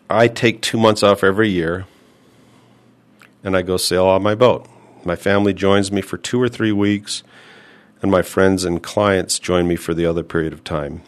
I 0.10 0.28
take 0.28 0.62
two 0.62 0.78
months 0.78 1.04
off 1.04 1.24
every 1.24 1.50
year, 1.50 1.86
and 3.44 3.56
I 3.56 3.62
go 3.62 3.78
sail 3.78 4.06
on 4.06 4.24
my 4.24 4.36
boat. 4.36 4.68
My 5.04 5.16
family 5.16 5.54
joins 5.54 5.92
me 5.92 6.02
for 6.02 6.18
two 6.18 6.42
or 6.42 6.48
three 6.48 6.72
weeks, 6.72 7.24
and 8.02 8.10
my 8.10 8.22
friends 8.22 8.64
and 8.64 8.82
clients 8.82 9.40
join 9.40 9.68
me 9.68 9.76
for 9.76 9.94
the 9.94 10.06
other 10.06 10.24
period 10.24 10.54
of 10.54 10.64
time. 10.64 11.02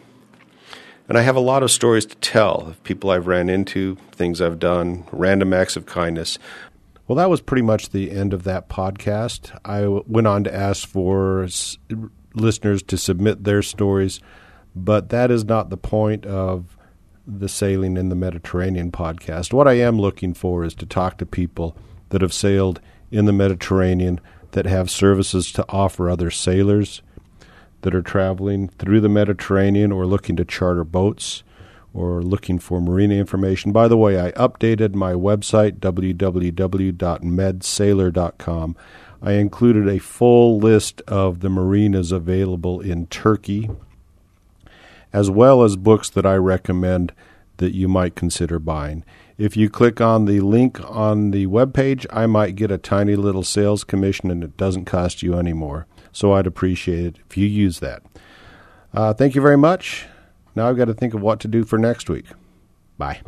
And 1.07 1.17
I 1.17 1.21
have 1.21 1.35
a 1.35 1.41
lot 1.41 1.63
of 1.63 1.71
stories 1.71 2.05
to 2.07 2.15
tell 2.17 2.67
of 2.67 2.83
people 2.83 3.11
I've 3.11 3.27
ran 3.27 3.47
into, 3.47 3.95
things 4.11 4.41
I've 4.41 4.59
done, 4.59 5.05
random 5.11 5.53
acts 5.53 5.75
of 5.77 5.85
kindness. 5.85 6.37
Well, 7.07 7.15
that 7.17 7.29
was 7.29 7.41
pretty 7.41 7.61
much 7.61 7.89
the 7.89 8.11
end 8.11 8.33
of 8.33 8.43
that 8.43 8.67
podcast. 8.67 9.57
I 9.63 9.87
went 9.87 10.25
on 10.27 10.43
to 10.45 10.53
ask 10.53 10.87
for 10.87 11.43
s- 11.43 11.77
listeners 12.33 12.81
to 12.83 12.97
submit 12.97 13.43
their 13.43 13.61
stories, 13.61 14.19
but 14.75 15.09
that 15.09 15.29
is 15.29 15.45
not 15.45 15.69
the 15.69 15.77
point 15.77 16.25
of 16.25 16.74
the 17.27 17.49
Sailing 17.49 17.97
in 17.97 18.09
the 18.09 18.15
Mediterranean 18.15 18.91
podcast. 18.91 19.53
What 19.53 19.67
I 19.67 19.73
am 19.73 19.99
looking 19.99 20.33
for 20.33 20.63
is 20.63 20.73
to 20.75 20.85
talk 20.85 21.17
to 21.17 21.25
people 21.25 21.75
that 22.09 22.21
have 22.21 22.33
sailed 22.33 22.79
in 23.11 23.25
the 23.25 23.33
Mediterranean 23.33 24.19
that 24.51 24.65
have 24.65 24.89
services 24.89 25.51
to 25.53 25.65
offer 25.69 26.09
other 26.09 26.31
sailors 26.31 27.01
that 27.81 27.93
are 27.93 28.01
traveling 28.01 28.69
through 28.69 29.01
the 29.01 29.09
Mediterranean 29.09 29.91
or 29.91 30.05
looking 30.05 30.35
to 30.35 30.45
charter 30.45 30.83
boats 30.83 31.43
or 31.93 32.21
looking 32.21 32.59
for 32.59 32.81
marine 32.81 33.11
information. 33.11 33.71
By 33.71 33.87
the 33.87 33.97
way, 33.97 34.19
I 34.19 34.31
updated 34.33 34.93
my 34.95 35.13
website, 35.13 35.79
www.medsailor.com. 35.79 38.75
I 39.21 39.31
included 39.31 39.87
a 39.87 39.99
full 39.99 40.59
list 40.59 41.01
of 41.07 41.39
the 41.39 41.49
marinas 41.49 42.11
available 42.11 42.81
in 42.81 43.07
Turkey, 43.07 43.69
as 45.15 45.29
well 45.29 45.63
as 45.63 45.77
books 45.77 46.09
that 46.09 46.25
I 46.25 46.35
recommend 46.35 47.13
that 47.55 47.73
you 47.73 47.87
might 47.87 48.15
consider 48.15 48.59
buying. 48.59 49.05
If 49.37 49.55
you 49.55 49.69
click 49.69 50.01
on 50.01 50.25
the 50.25 50.41
link 50.41 50.77
on 50.91 51.31
the 51.31 51.45
web 51.45 51.73
page, 51.73 52.05
I 52.09 52.25
might 52.25 52.57
get 52.57 52.69
a 52.69 52.77
tiny 52.77 53.15
little 53.15 53.43
sales 53.43 53.85
commission 53.85 54.29
and 54.29 54.43
it 54.43 54.57
doesn't 54.57 54.83
cost 54.83 55.23
you 55.23 55.39
any 55.39 55.53
more. 55.53 55.87
So 56.11 56.33
I'd 56.33 56.45
appreciate 56.45 57.05
it 57.05 57.19
if 57.29 57.37
you 57.37 57.47
use 57.47 57.79
that. 57.79 58.03
Uh, 58.93 59.13
thank 59.13 59.35
you 59.35 59.41
very 59.41 59.57
much. 59.57 60.05
Now 60.53 60.67
I've 60.67 60.75
got 60.75 60.85
to 60.85 60.93
think 60.93 61.13
of 61.13 61.21
what 61.21 61.39
to 61.39 61.47
do 61.47 61.63
for 61.63 61.79
next 61.79 62.09
week. 62.09 62.25
Bye. 62.97 63.21